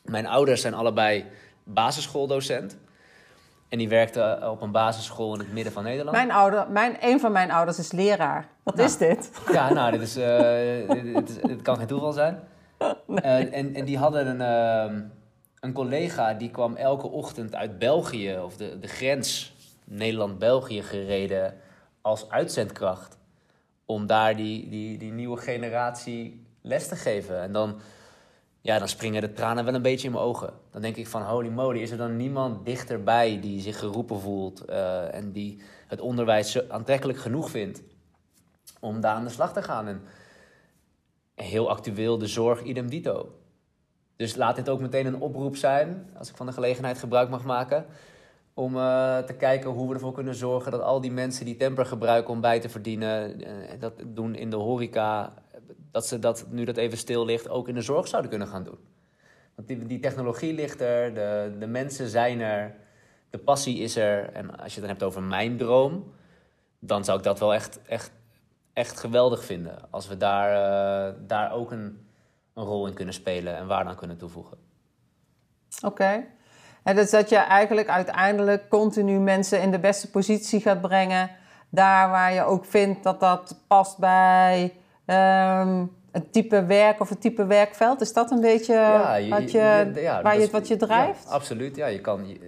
Mijn 0.04 0.26
ouders 0.26 0.60
zijn 0.60 0.74
allebei 0.74 1.24
basisschooldocent. 1.64 2.76
En 3.70 3.78
die 3.78 3.88
werkte 3.88 4.38
op 4.50 4.60
een 4.60 4.70
basisschool 4.70 5.32
in 5.34 5.38
het 5.38 5.52
midden 5.52 5.72
van 5.72 5.84
Nederland. 5.84 6.16
Mijn 6.16 6.30
ouder, 6.30 6.70
mijn, 6.70 6.96
een 7.00 7.20
van 7.20 7.32
mijn 7.32 7.50
ouders 7.50 7.78
is 7.78 7.92
leraar. 7.92 8.48
Wat 8.62 8.78
is 8.78 8.96
dit? 8.96 9.30
Ja, 9.52 9.72
nou, 9.72 9.90
dit, 9.90 10.00
is, 10.00 10.16
uh, 10.16 10.88
dit, 11.14 11.28
is, 11.28 11.40
dit, 11.42 11.62
kan 11.62 11.76
geen 11.76 11.86
toeval 11.86 12.12
zijn. 12.12 12.38
Nee. 13.06 13.20
Uh, 13.24 13.58
en, 13.58 13.74
en 13.74 13.84
die 13.84 13.98
hadden 13.98 14.40
een, 14.40 14.40
uh, 14.90 15.00
een 15.60 15.72
collega 15.72 16.34
die 16.34 16.50
kwam 16.50 16.76
elke 16.76 17.06
ochtend 17.08 17.54
uit 17.54 17.78
België, 17.78 18.38
of 18.38 18.56
de, 18.56 18.78
de 18.78 18.88
grens 18.88 19.54
Nederland-België 19.84 20.82
gereden, 20.82 21.54
als 22.00 22.30
uitzendkracht. 22.30 23.18
Om 23.84 24.06
daar 24.06 24.36
die, 24.36 24.68
die, 24.68 24.98
die 24.98 25.12
nieuwe 25.12 25.36
generatie 25.36 26.46
les 26.60 26.88
te 26.88 26.96
geven. 26.96 27.42
En 27.42 27.52
dan, 27.52 27.80
ja, 28.60 28.78
dan 28.78 28.88
springen 28.88 29.20
de 29.20 29.32
tranen 29.32 29.64
wel 29.64 29.74
een 29.74 29.82
beetje 29.82 30.06
in 30.06 30.12
mijn 30.12 30.24
ogen. 30.24 30.52
Dan 30.70 30.82
denk 30.82 30.96
ik 30.96 31.06
van, 31.06 31.22
holy 31.22 31.48
moly, 31.48 31.80
is 31.80 31.90
er 31.90 31.96
dan 31.96 32.16
niemand 32.16 32.64
dichterbij 32.64 33.40
die 33.40 33.60
zich 33.60 33.78
geroepen 33.78 34.20
voelt... 34.20 34.70
Uh, 34.70 35.14
en 35.14 35.32
die 35.32 35.62
het 35.86 36.00
onderwijs 36.00 36.68
aantrekkelijk 36.68 37.18
genoeg 37.18 37.50
vindt 37.50 37.82
om 38.80 39.00
daar 39.00 39.14
aan 39.14 39.24
de 39.24 39.30
slag 39.30 39.52
te 39.52 39.62
gaan. 39.62 39.86
En 39.86 40.02
heel 41.34 41.70
actueel 41.70 42.18
de 42.18 42.26
zorg 42.26 42.62
idem 42.62 42.90
dito. 42.90 43.34
Dus 44.16 44.36
laat 44.36 44.56
dit 44.56 44.68
ook 44.68 44.80
meteen 44.80 45.06
een 45.06 45.20
oproep 45.20 45.56
zijn, 45.56 46.10
als 46.18 46.28
ik 46.28 46.36
van 46.36 46.46
de 46.46 46.52
gelegenheid 46.52 46.98
gebruik 46.98 47.30
mag 47.30 47.44
maken. 47.44 47.86
Om 48.54 48.76
uh, 48.76 49.18
te 49.18 49.32
kijken 49.32 49.70
hoe 49.70 49.88
we 49.88 49.94
ervoor 49.94 50.12
kunnen 50.12 50.34
zorgen 50.34 50.70
dat 50.70 50.80
al 50.80 51.00
die 51.00 51.12
mensen 51.12 51.44
die 51.44 51.56
temper 51.56 51.86
gebruiken 51.86 52.32
om 52.32 52.40
bij 52.40 52.60
te 52.60 52.68
verdienen, 52.68 53.40
uh, 53.40 53.48
dat 53.78 53.92
doen 54.06 54.34
in 54.34 54.50
de 54.50 54.56
horeca, 54.56 55.32
dat 55.90 56.06
ze 56.06 56.18
dat, 56.18 56.46
nu 56.48 56.64
dat 56.64 56.76
even 56.76 56.98
stil 56.98 57.24
ligt, 57.24 57.48
ook 57.48 57.68
in 57.68 57.74
de 57.74 57.82
zorg 57.82 58.08
zouden 58.08 58.30
kunnen 58.30 58.48
gaan 58.48 58.64
doen. 58.64 58.78
Want 59.54 59.68
die, 59.68 59.86
die 59.86 60.00
technologie 60.00 60.54
ligt 60.54 60.80
er, 60.80 61.14
de, 61.14 61.56
de 61.58 61.66
mensen 61.66 62.08
zijn 62.08 62.40
er, 62.40 62.74
de 63.30 63.38
passie 63.38 63.78
is 63.78 63.96
er. 63.96 64.32
En 64.32 64.50
als 64.50 64.74
je 64.74 64.80
het 64.80 64.88
dan 64.88 64.88
hebt 64.88 65.02
over 65.02 65.22
mijn 65.22 65.56
droom, 65.56 66.12
dan 66.78 67.04
zou 67.04 67.18
ik 67.18 67.24
dat 67.24 67.38
wel 67.38 67.54
echt, 67.54 67.82
echt, 67.82 68.10
echt 68.72 69.00
geweldig 69.00 69.44
vinden. 69.44 69.90
Als 69.90 70.08
we 70.08 70.16
daar, 70.16 70.50
uh, 70.50 71.14
daar 71.26 71.52
ook 71.52 71.70
een 71.70 72.08
een 72.54 72.64
rol 72.64 72.86
in 72.86 72.94
kunnen 72.94 73.14
spelen 73.14 73.56
en 73.56 73.66
waar 73.66 73.84
dan 73.84 73.96
kunnen 73.96 74.16
toevoegen. 74.16 74.58
Oké. 75.84 76.24
En 76.82 76.96
dus 76.96 77.10
dat 77.10 77.28
je 77.28 77.36
eigenlijk 77.36 77.88
uiteindelijk 77.88 78.68
continu 78.68 79.18
mensen 79.18 79.62
in 79.62 79.70
de 79.70 79.78
beste 79.78 80.10
positie 80.10 80.60
gaat 80.60 80.80
brengen. 80.80 81.30
Daar 81.68 82.10
waar 82.10 82.32
je 82.32 82.42
ook 82.42 82.64
vindt 82.64 83.02
dat 83.02 83.20
dat 83.20 83.56
past 83.66 83.98
bij, 83.98 84.74
um, 85.10 85.90
het 86.10 86.32
type 86.32 86.64
werk 86.64 87.00
of 87.00 87.08
het 87.08 87.20
type 87.20 87.46
werkveld? 87.46 88.00
Is 88.00 88.12
dat 88.12 88.30
een 88.30 88.40
beetje 88.40 88.74
wat 89.28 89.50
je, 89.50 89.90
waar 90.22 90.40
je, 90.40 90.50
wat 90.50 90.68
je 90.68 90.76
drijft? 90.76 91.26
absoluut. 91.26 91.76
Ja, 91.76 91.86
je 91.86 92.00
kan, 92.00 92.38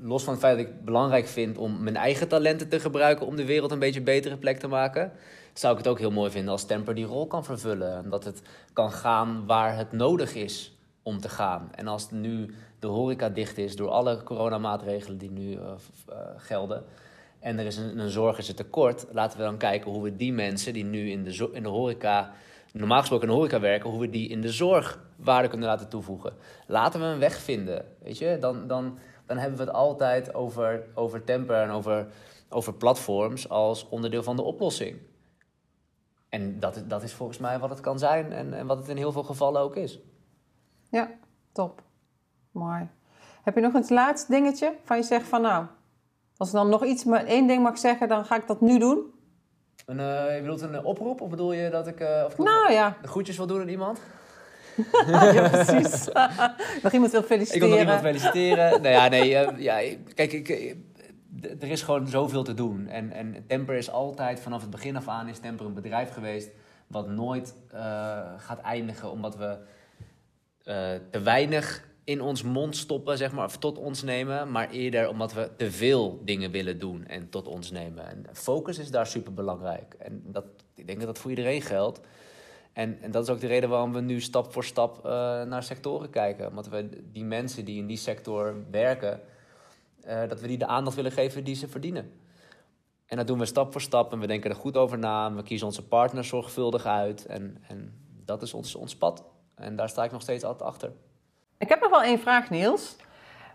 los 0.00 0.24
van 0.24 0.32
het 0.32 0.42
feit 0.42 0.56
dat 0.56 0.66
ik 0.66 0.72
het 0.72 0.84
belangrijk 0.84 1.26
vind 1.26 1.58
om 1.58 1.82
mijn 1.82 1.96
eigen 1.96 2.28
talenten 2.28 2.68
te 2.68 2.80
gebruiken 2.80 3.26
om 3.26 3.36
de 3.36 3.44
wereld 3.44 3.70
een 3.70 3.78
beetje 3.78 3.98
een 3.98 4.04
betere 4.04 4.36
plek 4.36 4.58
te 4.58 4.68
maken, 4.68 5.12
zou 5.52 5.72
ik 5.72 5.78
het 5.78 5.88
ook 5.88 5.98
heel 5.98 6.10
mooi 6.10 6.30
vinden 6.30 6.52
als 6.52 6.64
Temper 6.64 6.94
die 6.94 7.04
rol 7.04 7.26
kan 7.26 7.44
vervullen. 7.44 7.96
En 7.96 8.10
dat 8.10 8.24
het 8.24 8.42
kan 8.72 8.92
gaan 8.92 9.46
waar 9.46 9.76
het 9.76 9.92
nodig 9.92 10.34
is 10.34 10.76
om 11.02 11.20
te 11.20 11.28
gaan. 11.28 11.68
En 11.74 11.88
als 11.88 12.10
nu 12.10 12.54
de 12.78 12.86
horeca 12.86 13.28
dicht 13.28 13.58
is 13.58 13.76
door 13.76 13.88
alle 13.88 14.22
coronamaatregelen 14.22 15.18
die 15.18 15.30
nu 15.30 15.50
uh, 15.50 15.58
uh, 15.58 16.16
gelden. 16.36 16.84
En 17.42 17.58
er 17.58 17.66
is 17.66 17.76
een, 17.76 17.98
een 17.98 18.10
zorg, 18.10 18.38
is 18.38 18.48
een 18.48 18.54
tekort. 18.54 19.06
Laten 19.12 19.38
we 19.38 19.44
dan 19.44 19.56
kijken 19.56 19.90
hoe 19.90 20.02
we 20.02 20.16
die 20.16 20.32
mensen 20.32 20.72
die 20.72 20.84
nu 20.84 21.10
in 21.10 21.24
de, 21.24 21.48
in 21.52 21.62
de 21.62 21.68
horeca, 21.68 22.32
normaal 22.72 22.98
gesproken 22.98 23.26
in 23.26 23.32
de 23.32 23.38
horeca 23.38 23.60
werken, 23.60 23.90
hoe 23.90 24.00
we 24.00 24.10
die 24.10 24.28
in 24.28 24.40
de 24.40 24.52
zorg 24.52 25.00
waarde 25.16 25.48
kunnen 25.48 25.68
laten 25.68 25.88
toevoegen. 25.88 26.32
Laten 26.66 27.00
we 27.00 27.06
een 27.06 27.18
weg 27.18 27.38
vinden. 27.38 27.84
Weet 28.02 28.18
je, 28.18 28.36
dan, 28.40 28.66
dan, 28.66 28.98
dan 29.26 29.38
hebben 29.38 29.58
we 29.58 29.64
het 29.64 29.72
altijd 29.72 30.34
over, 30.34 30.84
over 30.94 31.24
temper 31.24 31.62
en 31.62 31.70
over, 31.70 32.06
over 32.48 32.74
platforms 32.74 33.48
als 33.48 33.88
onderdeel 33.88 34.22
van 34.22 34.36
de 34.36 34.42
oplossing. 34.42 34.98
En 36.28 36.60
dat, 36.60 36.84
dat 36.88 37.02
is 37.02 37.12
volgens 37.12 37.38
mij 37.38 37.58
wat 37.58 37.70
het 37.70 37.80
kan 37.80 37.98
zijn 37.98 38.32
en, 38.32 38.54
en 38.54 38.66
wat 38.66 38.78
het 38.78 38.88
in 38.88 38.96
heel 38.96 39.12
veel 39.12 39.22
gevallen 39.22 39.60
ook 39.60 39.76
is. 39.76 39.98
Ja, 40.90 41.10
top. 41.52 41.82
Mooi. 42.50 42.88
Heb 43.42 43.54
je 43.54 43.60
nog 43.60 43.74
een 43.74 43.84
laatste 43.88 44.32
dingetje 44.32 44.74
van 44.84 44.96
je 44.96 45.02
zegt 45.02 45.28
van 45.28 45.42
nou, 45.42 45.66
als 46.42 46.50
ik 46.50 46.56
dan 46.56 46.68
nog 46.68 46.84
iets, 46.84 47.04
maar 47.04 47.24
één 47.24 47.46
ding 47.46 47.62
mag 47.62 47.78
zeggen, 47.78 48.08
dan 48.08 48.24
ga 48.24 48.36
ik 48.36 48.46
dat 48.46 48.60
nu 48.60 48.78
doen? 48.78 48.98
Een, 49.86 49.98
uh, 49.98 50.34
je 50.34 50.40
bedoelt 50.40 50.60
een 50.60 50.84
oproep 50.84 51.20
of 51.20 51.28
bedoel 51.28 51.52
je 51.52 51.70
dat 51.70 51.86
ik, 51.86 52.00
uh, 52.00 52.22
of 52.26 52.38
nou, 52.38 52.72
ja. 52.72 52.96
de 53.02 53.08
groetjes 53.08 53.36
wil 53.36 53.46
doen 53.46 53.60
aan 53.60 53.68
iemand? 53.68 54.00
ja, 55.06 55.48
precies. 55.48 56.08
nog 56.82 56.92
iemand 56.92 57.12
wil 57.12 57.22
feliciteren. 57.22 57.54
Ik 57.54 57.60
wil 57.60 57.68
nog 57.68 57.78
iemand 57.78 58.00
feliciteren. 58.00 58.70
nou 58.82 58.94
ja, 58.94 59.08
nee, 59.08 59.30
uh, 59.30 59.58
ja, 59.58 59.96
kijk, 60.14 60.32
ik, 60.32 60.76
er 61.60 61.70
is 61.70 61.82
gewoon 61.82 62.08
zoveel 62.08 62.42
te 62.42 62.54
doen. 62.54 62.86
En, 62.88 63.12
en 63.12 63.44
Temper 63.46 63.74
is 63.74 63.90
altijd, 63.90 64.40
vanaf 64.40 64.60
het 64.60 64.70
begin 64.70 64.96
af 64.96 65.08
aan, 65.08 65.28
is 65.28 65.38
Temper 65.38 65.66
een 65.66 65.74
bedrijf 65.74 66.12
geweest 66.12 66.50
wat 66.86 67.08
nooit 67.08 67.54
gaat 68.36 68.60
eindigen 68.60 69.10
omdat 69.10 69.36
we 69.36 69.58
te 71.10 71.20
weinig 71.22 71.84
in 72.04 72.20
ons 72.20 72.42
mond 72.42 72.76
stoppen, 72.76 73.16
zeg 73.16 73.32
maar, 73.32 73.44
of 73.44 73.58
tot 73.58 73.78
ons 73.78 74.02
nemen, 74.02 74.50
maar 74.50 74.70
eerder 74.70 75.08
omdat 75.08 75.32
we 75.32 75.50
te 75.56 75.70
veel 75.70 76.20
dingen 76.24 76.50
willen 76.50 76.78
doen 76.78 77.06
en 77.06 77.28
tot 77.28 77.48
ons 77.48 77.70
nemen. 77.70 78.06
En 78.06 78.26
focus 78.32 78.78
is 78.78 78.90
daar 78.90 79.06
super 79.06 79.34
belangrijk. 79.34 79.94
En 79.98 80.22
dat, 80.26 80.44
ik 80.74 80.86
denk 80.86 80.98
dat 80.98 81.06
dat 81.06 81.18
voor 81.18 81.30
iedereen 81.30 81.62
geldt. 81.62 82.00
En, 82.72 82.98
en 83.00 83.10
dat 83.10 83.22
is 83.22 83.30
ook 83.30 83.40
de 83.40 83.46
reden 83.46 83.68
waarom 83.68 83.92
we 83.92 84.00
nu 84.00 84.20
stap 84.20 84.52
voor 84.52 84.64
stap 84.64 84.96
uh, 84.96 85.12
naar 85.42 85.62
sectoren 85.62 86.10
kijken. 86.10 86.48
Omdat 86.48 86.68
we 86.68 86.88
die 87.12 87.24
mensen 87.24 87.64
die 87.64 87.78
in 87.78 87.86
die 87.86 87.96
sector 87.96 88.54
werken, 88.70 89.20
uh, 90.06 90.28
dat 90.28 90.40
we 90.40 90.46
die 90.46 90.58
de 90.58 90.66
aandacht 90.66 90.96
willen 90.96 91.12
geven 91.12 91.44
die 91.44 91.54
ze 91.54 91.68
verdienen. 91.68 92.12
En 93.06 93.16
dat 93.16 93.26
doen 93.26 93.38
we 93.38 93.44
stap 93.44 93.72
voor 93.72 93.80
stap 93.80 94.12
en 94.12 94.18
we 94.18 94.26
denken 94.26 94.50
er 94.50 94.56
goed 94.56 94.76
over 94.76 94.98
na. 94.98 95.34
We 95.34 95.42
kiezen 95.42 95.66
onze 95.66 95.86
partners 95.86 96.28
zorgvuldig 96.28 96.86
uit. 96.86 97.26
En, 97.26 97.56
en 97.68 97.94
dat 98.24 98.42
is 98.42 98.54
ons, 98.54 98.74
ons 98.74 98.96
pad. 98.96 99.24
En 99.54 99.76
daar 99.76 99.88
sta 99.88 100.04
ik 100.04 100.12
nog 100.12 100.22
steeds 100.22 100.44
altijd 100.44 100.68
achter. 100.68 100.92
Ik 101.62 101.68
heb 101.68 101.80
nog 101.80 101.90
wel 101.90 102.02
één 102.02 102.18
vraag, 102.18 102.50
Niels. 102.50 102.96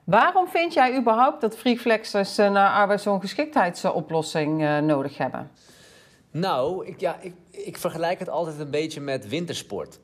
Waarom 0.03 0.47
vind 0.47 0.73
jij 0.73 0.97
überhaupt 0.97 1.41
dat 1.41 1.57
freeflexers 1.57 2.37
een 2.37 2.55
arbeidsongeschiktheidsoplossing 2.55 4.61
uh, 4.61 4.77
nodig 4.77 5.17
hebben? 5.17 5.51
Nou, 6.31 6.85
ik, 6.85 6.99
ja, 6.99 7.19
ik, 7.19 7.33
ik 7.51 7.77
vergelijk 7.77 8.19
het 8.19 8.29
altijd 8.29 8.59
een 8.59 8.71
beetje 8.71 9.01
met 9.01 9.27
wintersport. 9.27 9.99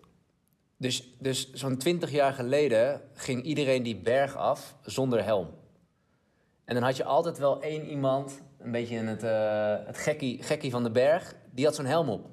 Dus, 0.77 1.13
dus 1.19 1.53
zo'n 1.53 1.77
twintig 1.77 2.11
jaar 2.11 2.33
geleden 2.33 3.01
ging 3.13 3.43
iedereen 3.43 3.83
die 3.83 3.95
berg 3.95 4.35
af 4.35 4.75
zonder 4.81 5.23
helm. 5.23 5.49
En 6.65 6.73
dan 6.73 6.83
had 6.83 6.97
je 6.97 7.03
altijd 7.03 7.37
wel 7.37 7.61
één 7.61 7.85
iemand, 7.85 8.41
een 8.59 8.71
beetje 8.71 8.95
in 8.95 9.07
het, 9.07 9.23
uh, 9.23 9.75
het 9.85 9.97
gekkie, 9.97 10.43
gekkie 10.43 10.71
van 10.71 10.83
de 10.83 10.91
berg, 10.91 11.35
die 11.51 11.65
had 11.65 11.75
zo'n 11.75 11.85
helm 11.85 12.09
op. 12.09 12.29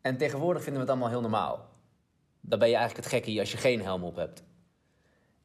En 0.00 0.16
tegenwoordig 0.16 0.62
vinden 0.62 0.82
we 0.82 0.86
het 0.86 0.90
allemaal 0.90 1.20
heel 1.20 1.30
normaal. 1.30 1.70
Dan 2.40 2.58
ben 2.58 2.68
je 2.68 2.76
eigenlijk 2.76 3.04
het 3.04 3.14
gekkie 3.14 3.40
als 3.40 3.52
je 3.52 3.58
geen 3.58 3.82
helm 3.82 4.04
op 4.04 4.16
hebt. 4.16 4.50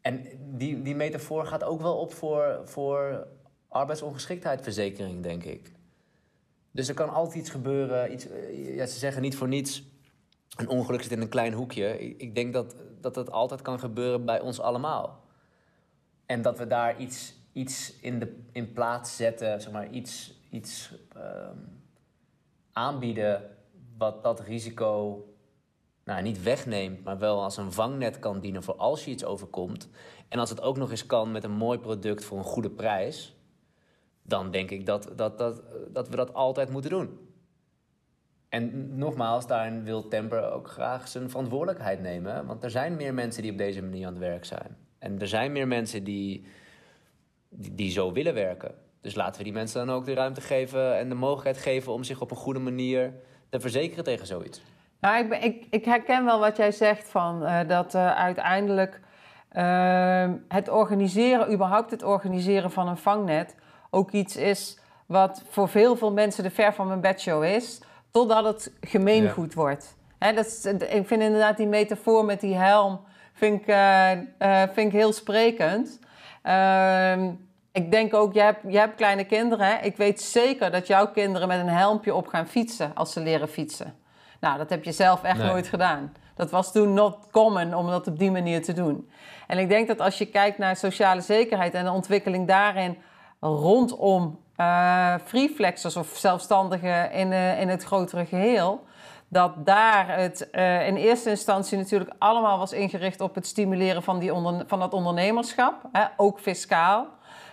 En 0.07 0.25
die, 0.57 0.81
die 0.81 0.95
metafoor 0.95 1.45
gaat 1.45 1.63
ook 1.63 1.81
wel 1.81 1.97
op 1.97 2.13
voor, 2.13 2.61
voor 2.63 3.27
arbeidsongeschiktheidsverzekering, 3.67 5.23
denk 5.23 5.43
ik. 5.43 5.71
Dus 6.71 6.87
er 6.87 6.93
kan 6.93 7.09
altijd 7.09 7.35
iets 7.35 7.49
gebeuren. 7.49 8.13
Iets, 8.13 8.27
ja, 8.51 8.85
ze 8.85 8.97
zeggen 8.97 9.21
niet 9.21 9.35
voor 9.35 9.47
niets, 9.47 9.83
een 10.57 10.67
ongeluk 10.67 11.01
zit 11.01 11.11
in 11.11 11.21
een 11.21 11.29
klein 11.29 11.53
hoekje. 11.53 12.15
Ik, 12.17 12.35
denk 12.35 12.53
dat, 12.53 12.75
dat 13.01 13.15
het 13.15 13.31
altijd 13.31 13.61
kan 13.61 13.79
gebeuren 13.79 14.25
bij 14.25 14.39
ons 14.39 14.59
allemaal. 14.59 15.23
En 16.25 16.41
dat 16.41 16.57
we 16.57 16.67
daar 16.67 16.99
iets, 16.99 17.33
iets 17.53 17.99
in, 18.01 18.19
de, 18.19 18.39
in 18.51 18.73
plaats 18.73 19.15
zetten, 19.15 19.61
zeg 19.61 19.71
maar, 19.71 19.89
iets, 19.89 20.33
iets 20.49 20.93
um, 21.15 21.81
aanbieden 22.71 23.57
wat 23.97 24.23
dat 24.23 24.39
risico 24.39 25.23
nou, 26.07 26.21
niet 26.21 26.43
wegneemt, 26.43 27.03
maar 27.03 27.17
wel 27.17 27.43
als 27.43 27.57
een 27.57 27.71
vangnet 27.71 28.19
kan 28.19 28.39
dienen 28.39 28.63
voor 28.63 28.75
als 28.75 29.05
je 29.05 29.11
iets 29.11 29.25
overkomt. 29.25 29.89
En 30.27 30.39
als 30.39 30.49
het 30.49 30.61
ook 30.61 30.77
nog 30.77 30.91
eens 30.91 31.05
kan 31.05 31.31
met 31.31 31.43
een 31.43 31.51
mooi 31.51 31.79
product 31.79 32.25
voor 32.25 32.37
een 32.37 32.43
goede 32.43 32.69
prijs, 32.69 33.35
dan 34.21 34.51
denk 34.51 34.71
ik 34.71 34.85
dat, 34.85 35.11
dat, 35.15 35.37
dat, 35.37 35.61
dat 35.89 36.09
we 36.09 36.15
dat 36.15 36.33
altijd 36.33 36.69
moeten 36.69 36.91
doen. 36.91 37.19
En 38.49 38.97
nogmaals, 38.97 39.47
daarin 39.47 39.83
wil 39.83 40.07
Temper 40.07 40.51
ook 40.51 40.69
graag 40.69 41.07
zijn 41.07 41.29
verantwoordelijkheid 41.29 42.01
nemen. 42.01 42.45
Want 42.45 42.63
er 42.63 42.71
zijn 42.71 42.95
meer 42.95 43.13
mensen 43.13 43.41
die 43.41 43.51
op 43.51 43.57
deze 43.57 43.81
manier 43.81 44.05
aan 44.05 44.13
het 44.13 44.21
werk 44.21 44.45
zijn. 44.45 44.77
En 44.99 45.19
er 45.19 45.27
zijn 45.27 45.51
meer 45.51 45.67
mensen 45.67 46.03
die, 46.03 46.45
die, 47.49 47.75
die 47.75 47.91
zo 47.91 48.11
willen 48.11 48.33
werken. 48.33 48.75
Dus 49.01 49.15
laten 49.15 49.37
we 49.37 49.43
die 49.43 49.53
mensen 49.53 49.85
dan 49.85 49.95
ook 49.95 50.05
de 50.05 50.13
ruimte 50.13 50.41
geven 50.41 50.97
en 50.97 51.09
de 51.09 51.15
mogelijkheid 51.15 51.57
geven 51.57 51.91
om 51.93 52.03
zich 52.03 52.21
op 52.21 52.31
een 52.31 52.37
goede 52.37 52.59
manier 52.59 53.13
te 53.49 53.59
verzekeren 53.59 54.03
tegen 54.03 54.27
zoiets. 54.27 54.61
Nou, 54.99 55.25
ik, 55.25 55.43
ik, 55.43 55.65
ik, 55.69 55.85
herken 55.85 56.25
wel 56.25 56.39
wat 56.39 56.57
jij 56.57 56.71
zegt 56.71 57.09
van 57.09 57.43
uh, 57.43 57.59
dat 57.67 57.95
uh, 57.95 58.15
uiteindelijk 58.15 58.99
uh, 59.53 60.29
het 60.47 60.69
organiseren, 60.69 61.53
überhaupt 61.53 61.91
het 61.91 62.03
organiseren 62.03 62.71
van 62.71 62.87
een 62.87 62.97
vangnet, 62.97 63.55
ook 63.89 64.11
iets 64.11 64.35
is 64.35 64.79
wat 65.05 65.43
voor 65.49 65.69
veel, 65.69 65.95
veel 65.95 66.11
mensen 66.11 66.43
de 66.43 66.49
ver 66.49 66.73
van 66.73 66.87
mijn 66.87 67.01
bedshow 67.01 67.43
is, 67.43 67.81
totdat 68.11 68.43
het 68.43 68.73
gemeengoed 68.81 69.53
ja. 69.53 69.59
wordt. 69.59 69.95
Hè, 70.19 70.33
dat 70.33 70.45
is, 70.45 70.65
ik 70.65 71.07
vind 71.07 71.21
inderdaad 71.21 71.57
die 71.57 71.67
metafoor 71.67 72.25
met 72.25 72.39
die 72.39 72.55
helm 72.55 72.99
vind 73.37 73.61
ik, 73.61 73.67
uh, 73.67 74.63
vind 74.73 74.87
ik 74.87 74.91
heel 74.91 75.13
sprekend. 75.13 75.99
Ehm, 76.41 77.31
ik 77.71 77.91
denk 77.91 78.13
ook, 78.13 78.33
jij 78.33 78.45
hebt, 78.45 78.59
jij 78.67 78.81
hebt 78.81 78.95
kleine 78.95 79.23
kinderen. 79.23 79.67
Hè? 79.67 79.77
Ik 79.85 79.97
weet 79.97 80.21
zeker 80.21 80.71
dat 80.71 80.87
jouw 80.87 81.07
kinderen 81.07 81.47
met 81.47 81.59
een 81.59 81.67
helmpje 81.67 82.15
op 82.15 82.27
gaan 82.27 82.47
fietsen 82.47 82.91
als 82.93 83.13
ze 83.13 83.19
leren 83.19 83.47
fietsen. 83.47 83.95
Nou, 84.39 84.57
dat 84.57 84.69
heb 84.69 84.83
je 84.83 84.91
zelf 84.91 85.23
echt 85.23 85.37
nee. 85.37 85.47
nooit 85.47 85.67
gedaan. 85.67 86.13
Dat 86.35 86.51
was 86.51 86.71
toen 86.71 86.93
not 86.93 87.17
common 87.31 87.75
om 87.75 87.87
dat 87.87 88.07
op 88.07 88.19
die 88.19 88.31
manier 88.31 88.63
te 88.63 88.73
doen. 88.73 89.09
En 89.47 89.57
ik 89.57 89.69
denk 89.69 89.87
dat 89.87 89.99
als 89.99 90.17
je 90.17 90.25
kijkt 90.25 90.57
naar 90.57 90.75
sociale 90.75 91.21
zekerheid 91.21 91.73
en 91.73 91.85
de 91.85 91.91
ontwikkeling 91.91 92.47
daarin 92.47 92.97
rondom 93.39 94.39
uh, 94.57 95.15
freeflexers 95.25 95.95
of 95.95 96.07
zelfstandigen 96.07 97.11
in, 97.11 97.31
uh, 97.31 97.61
in 97.61 97.69
het 97.69 97.83
grotere 97.83 98.25
geheel, 98.25 98.85
dat 99.27 99.65
daar 99.65 100.17
het 100.17 100.47
uh, 100.51 100.87
in 100.87 100.95
eerste 100.95 101.29
instantie 101.29 101.77
natuurlijk 101.77 102.11
allemaal 102.17 102.57
was 102.57 102.73
ingericht 102.73 103.21
op 103.21 103.35
het 103.35 103.47
stimuleren 103.47 104.03
van, 104.03 104.19
die 104.19 104.33
onder, 104.33 104.63
van 104.67 104.79
dat 104.79 104.93
ondernemerschap, 104.93 105.81
hè, 105.91 106.03
ook 106.17 106.39
fiscaal. 106.39 107.07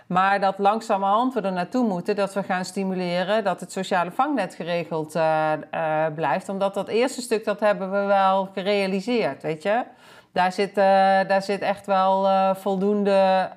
Maar 0.07 0.39
dat 0.39 0.57
langzamerhand 0.57 1.33
we 1.33 1.41
er 1.41 1.51
naartoe 1.51 1.87
moeten 1.87 2.15
dat 2.15 2.33
we 2.33 2.43
gaan 2.43 2.65
stimuleren 2.65 3.43
dat 3.43 3.59
het 3.59 3.71
sociale 3.71 4.11
vangnet 4.11 4.55
geregeld 4.55 5.15
uh, 5.15 5.51
uh, 5.71 6.05
blijft. 6.15 6.49
Omdat 6.49 6.73
dat 6.73 6.87
eerste 6.87 7.21
stuk, 7.21 7.45
dat 7.45 7.59
hebben 7.59 7.91
we 7.91 8.05
wel 8.05 8.49
gerealiseerd, 8.53 9.41
weet 9.41 9.63
je. 9.63 9.83
Daar 10.31 10.51
zit, 10.51 10.69
uh, 10.69 10.83
daar 11.27 11.41
zit 11.41 11.61
echt 11.61 11.85
wel 11.85 12.27
voldoende, 12.55 13.49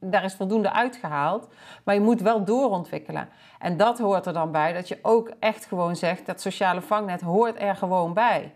daar 0.00 0.24
is 0.24 0.34
voldoende 0.34 0.72
uitgehaald. 0.72 1.48
Maar 1.84 1.94
je 1.94 2.00
moet 2.00 2.20
wel 2.20 2.44
doorontwikkelen. 2.44 3.28
En 3.58 3.76
dat 3.76 3.98
hoort 3.98 4.26
er 4.26 4.32
dan 4.32 4.52
bij, 4.52 4.72
dat 4.72 4.88
je 4.88 4.98
ook 5.02 5.30
echt 5.40 5.64
gewoon 5.64 5.96
zegt, 5.96 6.26
dat 6.26 6.40
sociale 6.40 6.80
vangnet 6.80 7.20
hoort 7.20 7.60
er 7.60 7.76
gewoon 7.76 8.14
bij. 8.14 8.54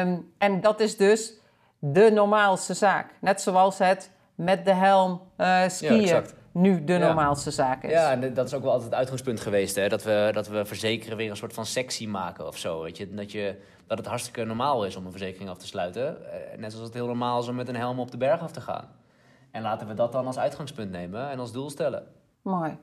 Um, 0.00 0.32
en 0.38 0.60
dat 0.60 0.80
is 0.80 0.96
dus 0.96 1.32
de 1.78 2.10
normaalste 2.10 2.74
zaak. 2.74 3.06
Net 3.20 3.40
zoals 3.40 3.78
het 3.78 4.10
met 4.34 4.64
de 4.64 4.74
helm 4.74 5.20
uh, 5.38 5.68
skiën 5.68 6.00
ja, 6.00 6.22
nu 6.52 6.84
de 6.84 6.98
normaalste 6.98 7.48
ja. 7.48 7.54
zaak 7.54 7.82
is. 7.82 7.90
Ja, 7.90 8.10
en 8.10 8.34
dat 8.34 8.46
is 8.46 8.54
ook 8.54 8.62
wel 8.62 8.70
altijd 8.70 8.90
het 8.90 8.98
uitgangspunt 8.98 9.40
geweest. 9.40 9.76
Hè? 9.76 9.88
Dat, 9.88 10.02
we, 10.02 10.30
dat 10.32 10.48
we 10.48 10.64
verzekeren 10.64 11.16
weer 11.16 11.30
een 11.30 11.36
soort 11.36 11.52
van 11.52 11.66
sexy 11.66 12.06
maken 12.06 12.46
of 12.46 12.56
zo. 12.56 12.82
Weet 12.82 12.96
je? 12.96 13.14
Dat, 13.14 13.32
je, 13.32 13.60
dat 13.86 13.98
het 13.98 14.06
hartstikke 14.06 14.44
normaal 14.44 14.84
is 14.84 14.96
om 14.96 15.04
een 15.04 15.10
verzekering 15.10 15.50
af 15.50 15.58
te 15.58 15.66
sluiten. 15.66 16.32
Eh, 16.32 16.58
net 16.58 16.72
zoals 16.72 16.86
het 16.86 16.96
heel 16.96 17.06
normaal 17.06 17.40
is 17.40 17.48
om 17.48 17.54
met 17.54 17.68
een 17.68 17.76
helm 17.76 17.98
op 17.98 18.10
de 18.10 18.16
berg 18.16 18.40
af 18.40 18.52
te 18.52 18.60
gaan. 18.60 18.88
En 19.50 19.62
laten 19.62 19.86
we 19.86 19.94
dat 19.94 20.12
dan 20.12 20.26
als 20.26 20.38
uitgangspunt 20.38 20.90
nemen 20.90 21.30
en 21.30 21.38
als 21.38 21.52
doel 21.52 21.70
stellen. 21.70 22.06
Mooi. 22.42 22.78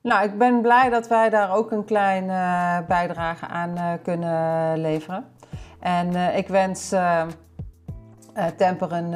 Nou, 0.00 0.24
ik 0.24 0.38
ben 0.38 0.60
blij 0.60 0.90
dat 0.90 1.08
wij 1.08 1.30
daar 1.30 1.54
ook 1.54 1.70
een 1.70 1.84
klein 1.84 2.24
uh, 2.24 2.86
bijdrage 2.86 3.46
aan 3.46 3.70
uh, 3.70 3.92
kunnen 4.02 4.78
leveren. 4.80 5.24
En 5.80 6.12
uh, 6.12 6.36
ik 6.36 6.48
wens 6.48 6.92
Temper 8.56 8.92
een, 8.92 9.12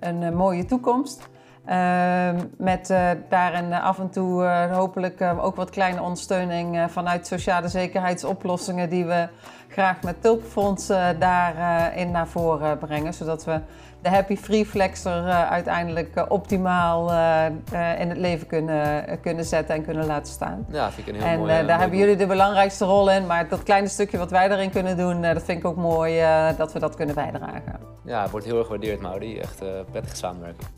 een 0.00 0.36
mooie 0.36 0.64
toekomst. 0.64 1.28
Ehm, 1.64 2.40
met 2.56 2.94
daarin 3.28 3.72
af 3.72 3.98
en 3.98 4.10
toe 4.10 4.44
hopelijk 4.72 5.22
ook 5.40 5.56
wat 5.56 5.70
kleine 5.70 6.02
ondersteuning 6.02 6.90
vanuit 6.90 7.26
sociale 7.26 7.68
zekerheidsoplossingen 7.68 8.88
die 8.88 9.04
we 9.04 9.28
graag 9.68 10.02
met 10.02 10.22
Tulpfonds 10.22 10.86
daarin 11.18 12.10
naar 12.10 12.28
voren 12.28 12.78
brengen. 12.78 13.14
Zodat 13.14 13.44
we 13.44 13.60
de 14.02 14.08
Happy 14.08 14.36
Free 14.36 14.66
Flexer 14.66 15.26
uh, 15.26 15.50
uiteindelijk 15.50 16.16
uh, 16.16 16.24
optimaal 16.28 17.10
uh, 17.10 18.00
in 18.00 18.08
het 18.08 18.18
leven 18.18 18.46
kunnen, 18.46 19.04
kunnen 19.20 19.44
zetten 19.44 19.74
en 19.74 19.84
kunnen 19.84 20.06
laten 20.06 20.32
staan. 20.32 20.66
Ja, 20.70 20.90
vind 20.92 21.08
ik 21.08 21.14
een 21.14 21.20
heel 21.20 21.30
en, 21.30 21.38
mooi. 21.38 21.52
En 21.52 21.66
daar 21.66 21.78
hebben 21.78 21.98
jullie 21.98 22.16
de 22.16 22.26
belangrijkste 22.26 22.84
rol 22.84 23.10
in, 23.10 23.26
maar 23.26 23.48
dat 23.48 23.62
kleine 23.62 23.88
stukje 23.88 24.18
wat 24.18 24.30
wij 24.30 24.48
daarin 24.48 24.70
kunnen 24.70 24.96
doen, 24.96 25.22
dat 25.22 25.42
vind 25.42 25.58
ik 25.58 25.64
ook 25.64 25.76
mooi 25.76 26.20
dat 26.56 26.72
we 26.72 26.78
dat 26.78 26.94
kunnen 26.94 27.14
bijdragen. 27.14 27.80
Ja, 28.04 28.22
het 28.22 28.30
wordt 28.30 28.46
heel 28.46 28.56
erg 28.56 28.66
gewaardeerd, 28.66 29.00
Maudi. 29.00 29.38
Echt 29.38 29.62
prettige 29.90 30.16
samenwerking. 30.16 30.68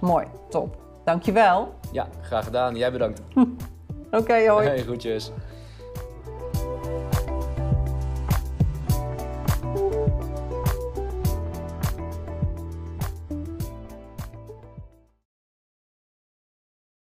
Mooi, 0.00 0.26
top. 0.48 0.76
Dankjewel. 1.04 1.74
Ja, 1.92 2.06
graag 2.20 2.44
gedaan. 2.44 2.76
Jij 2.76 2.92
bedankt. 2.92 3.20
Oké, 3.34 3.46
okay, 4.10 4.48
hoi. 4.48 4.66
Hey, 4.66 4.82
groetjes. 4.82 5.32